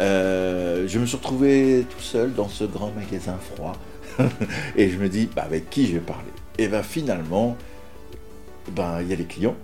Euh, 0.00 0.88
je 0.88 0.98
me 0.98 1.06
suis 1.06 1.16
retrouvé 1.16 1.86
tout 1.88 2.02
seul 2.02 2.32
dans 2.32 2.48
ce 2.48 2.64
grand 2.64 2.90
magasin 2.92 3.36
froid. 3.54 3.76
et 4.76 4.90
je 4.90 4.98
me 4.98 5.08
dis, 5.08 5.28
bah, 5.34 5.42
avec 5.42 5.70
qui 5.70 5.86
je 5.86 5.94
vais 5.94 6.00
parler? 6.00 6.30
Et 6.58 6.68
bien 6.68 6.82
finalement, 6.82 7.56
ben, 8.72 9.00
il 9.02 9.08
y 9.08 9.12
a 9.12 9.16
les 9.16 9.24
clients, 9.24 9.56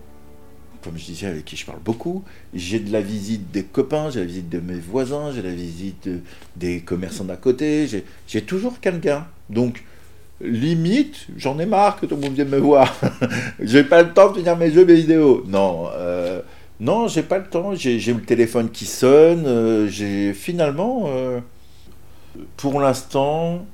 comme 0.82 0.96
je 0.96 1.04
disais, 1.04 1.26
avec 1.26 1.44
qui 1.44 1.56
je 1.56 1.66
parle 1.66 1.80
beaucoup. 1.84 2.24
J'ai 2.54 2.80
de 2.80 2.92
la 2.92 3.00
visite 3.00 3.50
des 3.50 3.64
copains, 3.64 4.10
j'ai 4.10 4.20
la 4.20 4.26
visite 4.26 4.48
de 4.48 4.60
mes 4.60 4.78
voisins, 4.78 5.32
j'ai 5.32 5.42
la 5.42 5.52
visite 5.52 6.08
des 6.56 6.80
commerçants 6.80 7.24
d'à 7.24 7.36
côté, 7.36 7.86
j'ai 8.26 8.42
toujours 8.42 8.80
quelqu'un. 8.80 9.26
Donc, 9.48 9.84
limite, 10.40 11.26
j'en 11.36 11.58
ai 11.58 11.66
marre 11.66 12.00
que 12.00 12.06
tout 12.06 12.16
le 12.16 12.22
monde 12.22 12.34
vienne 12.34 12.48
me 12.48 12.58
voir. 12.58 12.94
j'ai 13.60 13.84
pas 13.84 14.02
le 14.02 14.12
temps 14.12 14.30
de 14.30 14.38
finir 14.38 14.56
mes 14.56 14.70
jeux, 14.70 14.84
mes 14.84 14.94
vidéos. 14.94 15.44
Non, 15.46 15.88
euh, 15.94 16.40
non, 16.80 17.08
j'ai 17.08 17.22
pas 17.22 17.38
le 17.38 17.46
temps. 17.46 17.74
J'ai 17.74 17.98
le 17.98 18.22
téléphone 18.22 18.70
qui 18.70 18.86
sonne. 18.86 19.46
Euh, 19.46 19.88
j'ai 19.88 20.32
finalement, 20.32 21.04
euh, 21.08 21.40
pour 22.56 22.80
l'instant, 22.80 23.66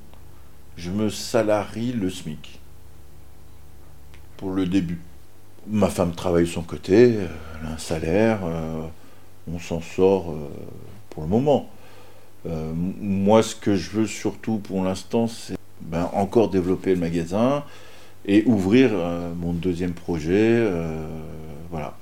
je 0.75 0.91
me 0.91 1.09
salarie 1.09 1.93
le 1.93 2.09
SMIC 2.09 2.59
pour 4.35 4.51
le 4.51 4.65
début. 4.65 4.99
Ma 5.69 5.89
femme 5.89 6.13
travaille 6.13 6.45
de 6.45 6.49
son 6.49 6.61
côté, 6.61 7.15
elle 7.15 7.67
a 7.67 7.73
un 7.73 7.77
salaire, 7.77 8.39
on 9.51 9.59
s'en 9.59 9.81
sort 9.81 10.33
pour 11.09 11.23
le 11.23 11.29
moment. 11.29 11.69
moi, 12.45 13.43
ce 13.43 13.53
que 13.53 13.75
je 13.75 13.89
veux 13.89 14.07
surtout 14.07 14.59
pour 14.59 14.83
l'instant, 14.83 15.27
c'est 15.27 15.57
ben, 15.81 16.09
encore 16.13 16.49
développer 16.49 16.93
le 16.93 16.99
magasin 16.99 17.63
et 18.25 18.43
ouvrir 18.45 18.89
euh, 18.93 19.33
mon 19.35 19.53
deuxième 19.53 19.93
projet. 19.93 20.31
Euh, 20.33 21.07
voilà. 21.71 21.97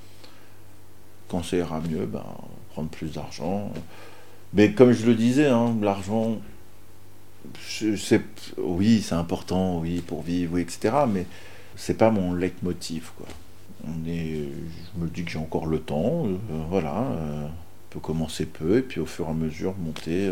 Quand 1.30 1.44
ça 1.44 1.58
ira 1.58 1.80
mieux, 1.82 2.06
ben, 2.06 2.24
prendre 2.72 2.90
plus 2.90 3.14
d'argent. 3.14 3.72
Mais 4.54 4.72
comme 4.72 4.92
je 4.92 5.06
le 5.06 5.14
disais, 5.14 5.48
hein, 5.48 5.76
l'argent, 5.82 6.38
oui, 8.58 9.02
c'est 9.02 9.16
important, 9.16 9.80
oui, 9.80 10.02
pour 10.02 10.24
vivre, 10.24 10.58
etc. 10.58 10.96
Mais 11.12 11.26
c'est 11.76 11.98
pas 11.98 12.10
mon 12.10 12.34
leitmotiv, 12.34 13.12
quoi. 13.18 13.28
On 13.84 14.08
est, 14.08 14.50
je 14.96 15.00
me 15.02 15.08
dis 15.10 15.24
que 15.24 15.32
j'ai 15.32 15.40
encore 15.40 15.66
le 15.66 15.80
temps, 15.80 16.26
euh, 16.26 16.38
voilà. 16.70 16.94
on 16.94 17.50
peut 17.90 18.00
commencer 18.00 18.46
peu 18.46 18.78
et 18.78 18.82
puis 18.82 19.00
au 19.00 19.06
fur 19.06 19.28
et 19.28 19.30
à 19.30 19.34
mesure 19.34 19.76
monter 19.78 20.32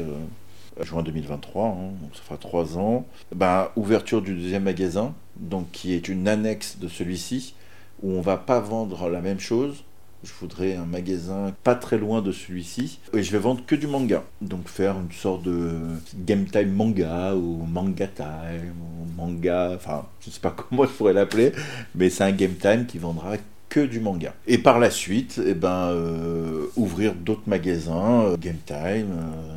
juin 0.81 1.03
2023, 1.03 1.67
hein, 1.67 1.91
ça 2.13 2.21
fera 2.21 2.37
trois 2.37 2.77
ans. 2.77 3.05
Ben, 3.33 3.69
ouverture 3.75 4.21
du 4.21 4.33
deuxième 4.33 4.63
magasin, 4.63 5.13
donc 5.37 5.71
qui 5.71 5.93
est 5.93 6.07
une 6.07 6.27
annexe 6.27 6.77
de 6.79 6.87
celui-ci, 6.87 7.55
où 8.01 8.11
on 8.11 8.21
va 8.21 8.37
pas 8.37 8.59
vendre 8.59 9.09
la 9.09 9.21
même 9.21 9.39
chose. 9.39 9.83
Je 10.23 10.31
voudrais 10.39 10.75
un 10.75 10.85
magasin 10.85 11.53
pas 11.63 11.75
très 11.75 11.97
loin 11.97 12.21
de 12.21 12.31
celui-ci. 12.31 12.99
Et 13.13 13.23
je 13.23 13.31
vais 13.31 13.39
vendre 13.39 13.61
que 13.65 13.75
du 13.75 13.87
manga. 13.87 14.23
Donc 14.41 14.69
faire 14.69 14.95
une 14.97 15.11
sorte 15.11 15.43
de 15.43 15.71
game 16.15 16.45
time 16.45 16.71
manga 16.71 17.35
ou 17.35 17.65
manga 17.65 18.07
time 18.07 18.73
ou 18.79 19.21
manga. 19.21 19.71
Enfin, 19.75 20.05
je 20.25 20.29
sais 20.29 20.39
pas 20.39 20.51
comment 20.69 20.85
je 20.85 20.91
pourrais 20.91 21.13
l'appeler. 21.13 21.51
Mais 21.95 22.09
c'est 22.09 22.23
un 22.23 22.31
game 22.31 22.55
time 22.55 22.85
qui 22.85 22.99
vendra 22.99 23.35
que 23.67 23.81
du 23.81 23.99
manga. 23.99 24.33
Et 24.47 24.59
par 24.59 24.79
la 24.79 24.91
suite, 24.91 25.41
eh 25.45 25.55
ben, 25.55 25.89
euh, 25.89 26.67
ouvrir 26.75 27.15
d'autres 27.15 27.47
magasins, 27.47 28.25
euh, 28.25 28.37
game 28.37 28.59
time. 28.65 28.77
Euh, 28.79 29.55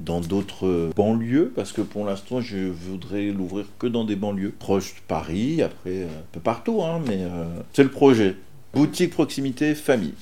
dans 0.00 0.22
d'autres 0.22 0.88
banlieues, 0.96 1.52
parce 1.54 1.72
que 1.72 1.82
pour 1.82 2.06
l'instant, 2.06 2.40
je 2.40 2.70
voudrais 2.70 3.26
l'ouvrir 3.26 3.66
que 3.78 3.86
dans 3.86 4.04
des 4.04 4.16
banlieues 4.16 4.54
proches 4.58 4.94
de 4.94 5.00
Paris, 5.06 5.60
après 5.60 6.04
un 6.04 6.24
peu 6.32 6.40
partout, 6.40 6.80
hein, 6.82 7.02
mais 7.06 7.18
c'est 7.74 7.82
le 7.82 7.90
projet. 7.90 8.34
Boutique, 8.72 9.10
proximité, 9.10 9.74
famille. 9.74 10.14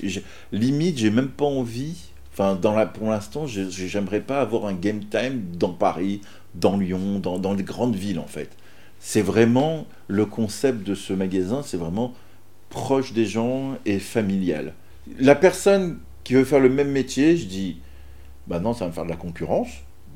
Limite, 0.51 0.97
j'ai 0.97 1.11
même 1.11 1.29
pas 1.29 1.45
envie, 1.45 1.97
enfin, 2.33 2.59
pour 2.93 3.09
l'instant, 3.09 3.45
j'aimerais 3.45 4.21
pas 4.21 4.41
avoir 4.41 4.65
un 4.65 4.73
game 4.73 5.05
time 5.05 5.43
dans 5.53 5.73
Paris, 5.73 6.21
dans 6.55 6.77
Lyon, 6.77 7.19
dans, 7.19 7.37
dans 7.37 7.53
les 7.53 7.63
grandes 7.63 7.95
villes, 7.95 8.19
en 8.19 8.27
fait. 8.27 8.49
C'est 8.99 9.21
vraiment 9.21 9.85
le 10.07 10.25
concept 10.25 10.85
de 10.85 10.95
ce 10.95 11.13
magasin, 11.13 11.61
c'est 11.63 11.77
vraiment 11.77 12.13
proche 12.69 13.13
des 13.13 13.25
gens 13.25 13.77
et 13.85 13.99
familial. 13.99 14.73
La 15.19 15.35
personne 15.35 15.99
qui 16.23 16.33
veut 16.33 16.43
faire 16.43 16.59
le 16.59 16.69
même 16.69 16.91
métier, 16.91 17.37
je 17.37 17.45
dis, 17.45 17.77
Maintenant, 18.49 18.73
ça 18.73 18.85
va 18.85 18.89
me 18.89 18.93
faire 18.93 19.05
de 19.05 19.09
la 19.09 19.15
concurrence, 19.15 19.69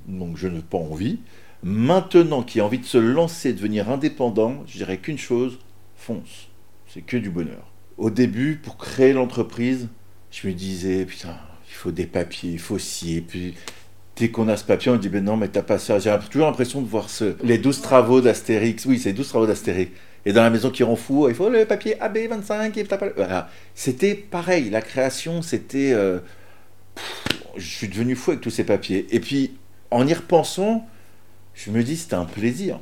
donc 0.08 0.38
je 0.38 0.48
n'ai 0.48 0.62
pas 0.62 0.80
envie. 0.80 1.20
Maintenant, 1.62 2.42
qui 2.42 2.60
a 2.60 2.66
envie 2.66 2.80
de 2.80 2.86
se 2.86 2.98
lancer, 2.98 3.54
de 3.54 3.58
devenir 3.58 3.90
indépendant, 3.92 4.64
je 4.66 4.78
dirais 4.78 4.98
qu'une 4.98 5.20
chose, 5.20 5.60
fonce. 5.96 6.50
C'est 6.88 7.02
que 7.02 7.16
du 7.16 7.30
bonheur. 7.30 7.73
Au 8.04 8.10
début, 8.10 8.60
pour 8.62 8.76
créer 8.76 9.14
l'entreprise, 9.14 9.88
je 10.30 10.46
me 10.50 10.52
disais, 10.54 11.06
putain, 11.06 11.38
il 11.70 11.74
faut 11.74 11.92
des 11.92 12.06
papiers, 12.06 12.52
il 12.52 12.60
faut 12.60 12.78
ci, 12.78 13.16
et 13.16 13.22
puis 13.22 13.54
dès 14.18 14.28
qu'on 14.28 14.50
a 14.50 14.58
ce 14.58 14.66
papier, 14.66 14.92
on 14.92 14.98
dit, 14.98 15.08
ben 15.08 15.24
non, 15.24 15.38
mais 15.38 15.48
t'as 15.48 15.62
pas 15.62 15.80
ça. 15.80 16.00
J'ai 16.00 16.14
toujours 16.30 16.48
l'impression 16.48 16.82
de 16.82 16.88
voir 16.90 17.08
les 17.42 17.58
12 17.58 17.80
travaux 17.82 18.20
d'Astérix. 18.20 18.86
Oui, 18.88 19.00
c'est 19.00 19.12
les 19.12 19.14
12 19.14 19.30
travaux 19.30 19.48
d'Astérix. 19.48 19.90
Et 20.26 20.34
dans 20.34 20.44
la 20.44 20.50
maison 20.50 20.70
qui 20.70 20.84
rend 20.84 20.98
fou, 20.98 21.30
il 21.30 21.36
faut 21.36 21.48
le 21.48 21.64
papier 21.64 21.96
AB25 21.96 22.78
et 22.78 23.14
Voilà. 23.16 23.50
C'était 23.74 24.16
pareil, 24.16 24.70
la 24.70 24.82
création, 24.82 25.42
c'était. 25.42 25.94
Euh, 25.94 26.20
je 27.56 27.66
suis 27.66 27.88
devenu 27.88 28.18
fou 28.18 28.32
avec 28.32 28.42
tous 28.42 28.50
ces 28.50 28.66
papiers. 28.66 29.08
Et 29.12 29.22
puis, 29.22 29.54
en 29.92 30.06
y 30.06 30.14
repensant, 30.14 30.86
je 31.54 31.72
me 31.72 31.82
dis, 31.82 31.96
c'était 31.96 32.16
un 32.16 32.26
plaisir. 32.26 32.82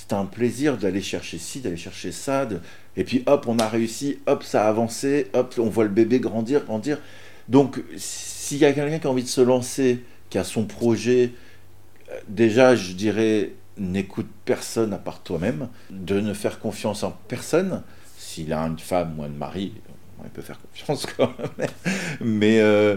C'était 0.00 0.14
un 0.14 0.24
plaisir 0.24 0.78
d'aller 0.78 1.02
chercher 1.02 1.36
ci, 1.36 1.60
d'aller 1.60 1.76
chercher 1.76 2.10
ça. 2.10 2.48
Et 2.96 3.04
puis, 3.04 3.22
hop, 3.26 3.44
on 3.46 3.58
a 3.58 3.68
réussi, 3.68 4.18
hop, 4.26 4.42
ça 4.42 4.64
a 4.64 4.68
avancé, 4.70 5.26
hop, 5.34 5.54
on 5.58 5.68
voit 5.68 5.84
le 5.84 5.90
bébé 5.90 6.20
grandir, 6.20 6.64
grandir. 6.64 6.98
Donc, 7.50 7.82
s'il 7.98 8.56
y 8.56 8.64
a 8.64 8.72
quelqu'un 8.72 8.98
qui 8.98 9.06
a 9.06 9.10
envie 9.10 9.24
de 9.24 9.28
se 9.28 9.42
lancer, 9.42 10.02
qui 10.30 10.38
a 10.38 10.44
son 10.44 10.64
projet, 10.64 11.32
euh, 12.10 12.18
déjà, 12.28 12.74
je 12.74 12.94
dirais, 12.94 13.52
n'écoute 13.76 14.28
personne 14.46 14.94
à 14.94 14.98
part 14.98 15.22
toi-même, 15.22 15.68
de 15.90 16.18
ne 16.18 16.32
faire 16.32 16.60
confiance 16.60 17.02
en 17.02 17.10
personne. 17.28 17.82
S'il 18.16 18.54
a 18.54 18.60
une 18.62 18.78
femme 18.78 19.18
ou 19.18 19.22
un 19.22 19.28
mari, 19.28 19.74
il 20.24 20.30
peut 20.30 20.40
faire 20.40 20.60
confiance 20.62 21.04
quand 21.18 21.34
même. 21.58 21.68
Mais 22.22 22.60
euh, 22.60 22.96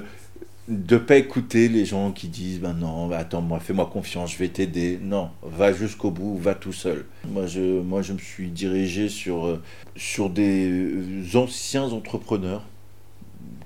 de 0.68 0.98
pas 0.98 1.18
écouter 1.18 1.68
les 1.68 1.86
gens 1.86 2.12
qui 2.12 2.30
disent 2.30 2.60
ben 2.60 2.74
non 2.74 3.12
attends 3.12 3.42
moi 3.42 3.60
fais-moi 3.60 3.90
confiance 3.92 4.34
je 4.34 4.38
vais 4.38 4.48
t'aider. 4.48 4.98
Non 5.02 5.30
va 5.42 5.74
jusqu'au 5.74 6.12
bout 6.12 6.38
va 6.38 6.56
tout 6.56 6.74
seul. 6.74 7.06
Moi 7.28 7.48
je 7.48 7.82
moi 7.82 8.02
je 8.02 8.14
me 8.14 8.20
suis 8.20 8.50
dirigé 8.50 9.10
sur 9.10 9.46
euh, 9.46 9.62
sur 9.96 10.30
des 10.30 10.70
euh, 10.70 11.38
anciens 11.38 11.92
entrepreneurs 11.92 12.64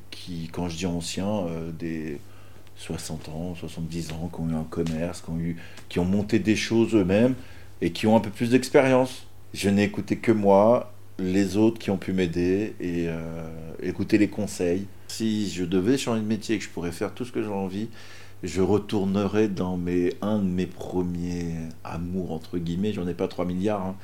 qui 0.10 0.50
quand 0.52 0.70
je 0.70 0.78
dis 0.78 0.86
anciens 0.88 1.46
euh, 1.48 1.72
des 1.72 2.20
60 2.78 3.30
ans 3.30 3.56
70 3.56 4.12
ans 4.14 4.32
qui 4.34 4.42
ont 4.42 4.50
eu 4.50 4.56
un 4.56 4.66
commerce 4.70 5.22
qui 5.22 5.30
ont 5.30 5.40
eu 5.40 5.58
qui 5.90 6.00
ont 6.00 6.06
monté 6.06 6.40
des 6.40 6.56
choses 6.56 6.96
eux-mêmes 6.96 7.36
et 7.82 7.92
qui 7.92 8.08
ont 8.08 8.16
un 8.16 8.22
peu 8.22 8.32
plus 8.32 8.50
d'expérience. 8.50 9.28
Je 9.54 9.70
n'ai 9.70 9.84
écouté 9.84 10.18
que 10.18 10.32
moi 10.32 10.92
les 11.20 11.58
autres 11.58 11.80
qui 11.80 11.90
ont 11.90 11.98
pu 11.98 12.14
m'aider 12.14 12.76
et 12.80 13.08
écouter 13.82 14.18
les 14.18 14.28
conseils 14.28 14.88
si 15.08 15.50
je 15.50 15.64
devais 15.64 15.98
changer 15.98 16.22
de 16.22 16.26
métier 16.28 16.56
et 16.56 16.60
que 16.60 16.64
je 16.64 16.70
pourrais 16.70 16.92
faire 16.92 17.14
tout 17.14 17.26
ce 17.26 17.32
que 17.32 17.42
j'ai 17.42 17.50
envie, 17.50 17.90
je 18.44 18.62
retournerais 18.62 19.48
dans 19.48 19.78
mes, 19.78 20.14
un 20.22 20.40
de 20.40 20.44
mes 20.44 20.68
premiers 20.68 21.56
amours, 21.84 22.32
entre 22.32 22.58
guillemets, 22.58 22.94
j'en 22.94 23.08
ai 23.08 23.14
pas 23.14 23.28
3 23.28 23.46
milliards, 23.46 23.82
hein, 23.82 23.96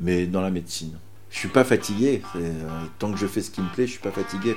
mais 0.00 0.26
dans 0.26 0.40
la 0.40 0.50
médecine. 0.50 0.98
Je 1.30 1.38
suis 1.38 1.48
pas 1.48 1.64
fatigué, 1.64 2.22
euh, 2.36 2.52
tant 2.98 3.10
que 3.10 3.18
je 3.18 3.26
fais 3.26 3.40
ce 3.40 3.50
qui 3.50 3.60
me 3.60 3.68
plaît, 3.68 3.86
je 3.86 3.92
suis 3.92 4.00
pas 4.00 4.10
fatigué. 4.10 4.54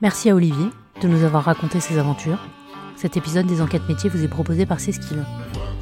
Merci 0.00 0.30
à 0.30 0.34
Olivier 0.34 0.66
de 1.00 1.08
nous 1.08 1.24
avoir 1.24 1.44
raconté 1.44 1.80
ses 1.80 1.98
aventures. 1.98 2.38
Cet 2.96 3.16
épisode 3.16 3.46
des 3.46 3.60
enquêtes 3.60 3.88
métiers 3.88 4.08
vous 4.10 4.22
est 4.24 4.28
proposé 4.28 4.66
par 4.66 4.80
Cécile. 4.80 5.24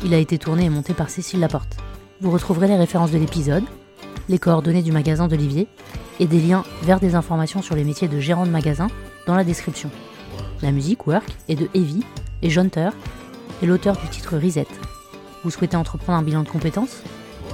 Il 0.04 0.14
a 0.14 0.18
été 0.18 0.38
tourné 0.38 0.64
et 0.64 0.70
monté 0.70 0.94
par 0.94 1.10
Cécile 1.10 1.40
Laporte. 1.40 1.76
Vous 2.20 2.30
retrouverez 2.30 2.68
les 2.68 2.76
références 2.76 3.10
de 3.10 3.18
l'épisode, 3.18 3.64
les 4.28 4.38
coordonnées 4.38 4.82
du 4.82 4.92
magasin 4.92 5.28
d'Olivier 5.28 5.68
et 6.20 6.26
des 6.26 6.40
liens 6.40 6.64
vers 6.82 7.00
des 7.00 7.14
informations 7.14 7.62
sur 7.62 7.76
les 7.76 7.84
métiers 7.84 8.08
de 8.08 8.18
gérant 8.18 8.46
de 8.46 8.50
magasin 8.50 8.88
dans 9.26 9.34
la 9.34 9.44
description. 9.44 9.90
La 10.62 10.72
musique 10.72 11.06
Work 11.06 11.36
est 11.48 11.56
de 11.56 11.68
Evie 11.74 12.04
et 12.42 12.50
Jonter 12.50 12.90
et 13.62 13.66
l'auteur 13.66 13.96
du 13.96 14.08
titre 14.08 14.38
Reset. 14.38 14.66
Vous 15.44 15.50
souhaitez 15.50 15.76
entreprendre 15.76 16.18
un 16.18 16.22
bilan 16.22 16.42
de 16.42 16.48
compétences? 16.48 17.02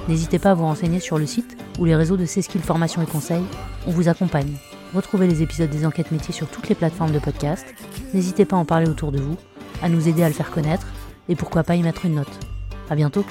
N'hésitez 0.07 0.39
pas 0.39 0.51
à 0.51 0.53
vous 0.53 0.63
renseigner 0.63 0.99
sur 0.99 1.17
le 1.17 1.25
site 1.25 1.57
ou 1.79 1.85
les 1.85 1.95
réseaux 1.95 2.17
de 2.17 2.25
C-Skill 2.25 2.61
Formation 2.61 3.01
et 3.01 3.05
Conseil. 3.05 3.43
On 3.87 3.91
vous 3.91 4.07
accompagne. 4.07 4.55
Retrouvez 4.93 5.27
les 5.27 5.43
épisodes 5.43 5.69
des 5.69 5.85
enquêtes 5.85 6.11
métiers 6.11 6.33
sur 6.33 6.47
toutes 6.47 6.67
les 6.69 6.75
plateformes 6.75 7.11
de 7.11 7.19
podcast. 7.19 7.65
N'hésitez 8.13 8.45
pas 8.45 8.55
à 8.55 8.59
en 8.59 8.65
parler 8.65 8.89
autour 8.89 9.11
de 9.11 9.19
vous, 9.19 9.37
à 9.83 9.89
nous 9.89 10.07
aider 10.07 10.23
à 10.23 10.27
le 10.27 10.33
faire 10.33 10.51
connaître 10.51 10.87
et 11.27 11.35
pourquoi 11.35 11.63
pas 11.63 11.75
y 11.75 11.83
mettre 11.83 12.05
une 12.05 12.15
note. 12.15 12.39
À 12.89 12.95
bientôt. 12.95 13.23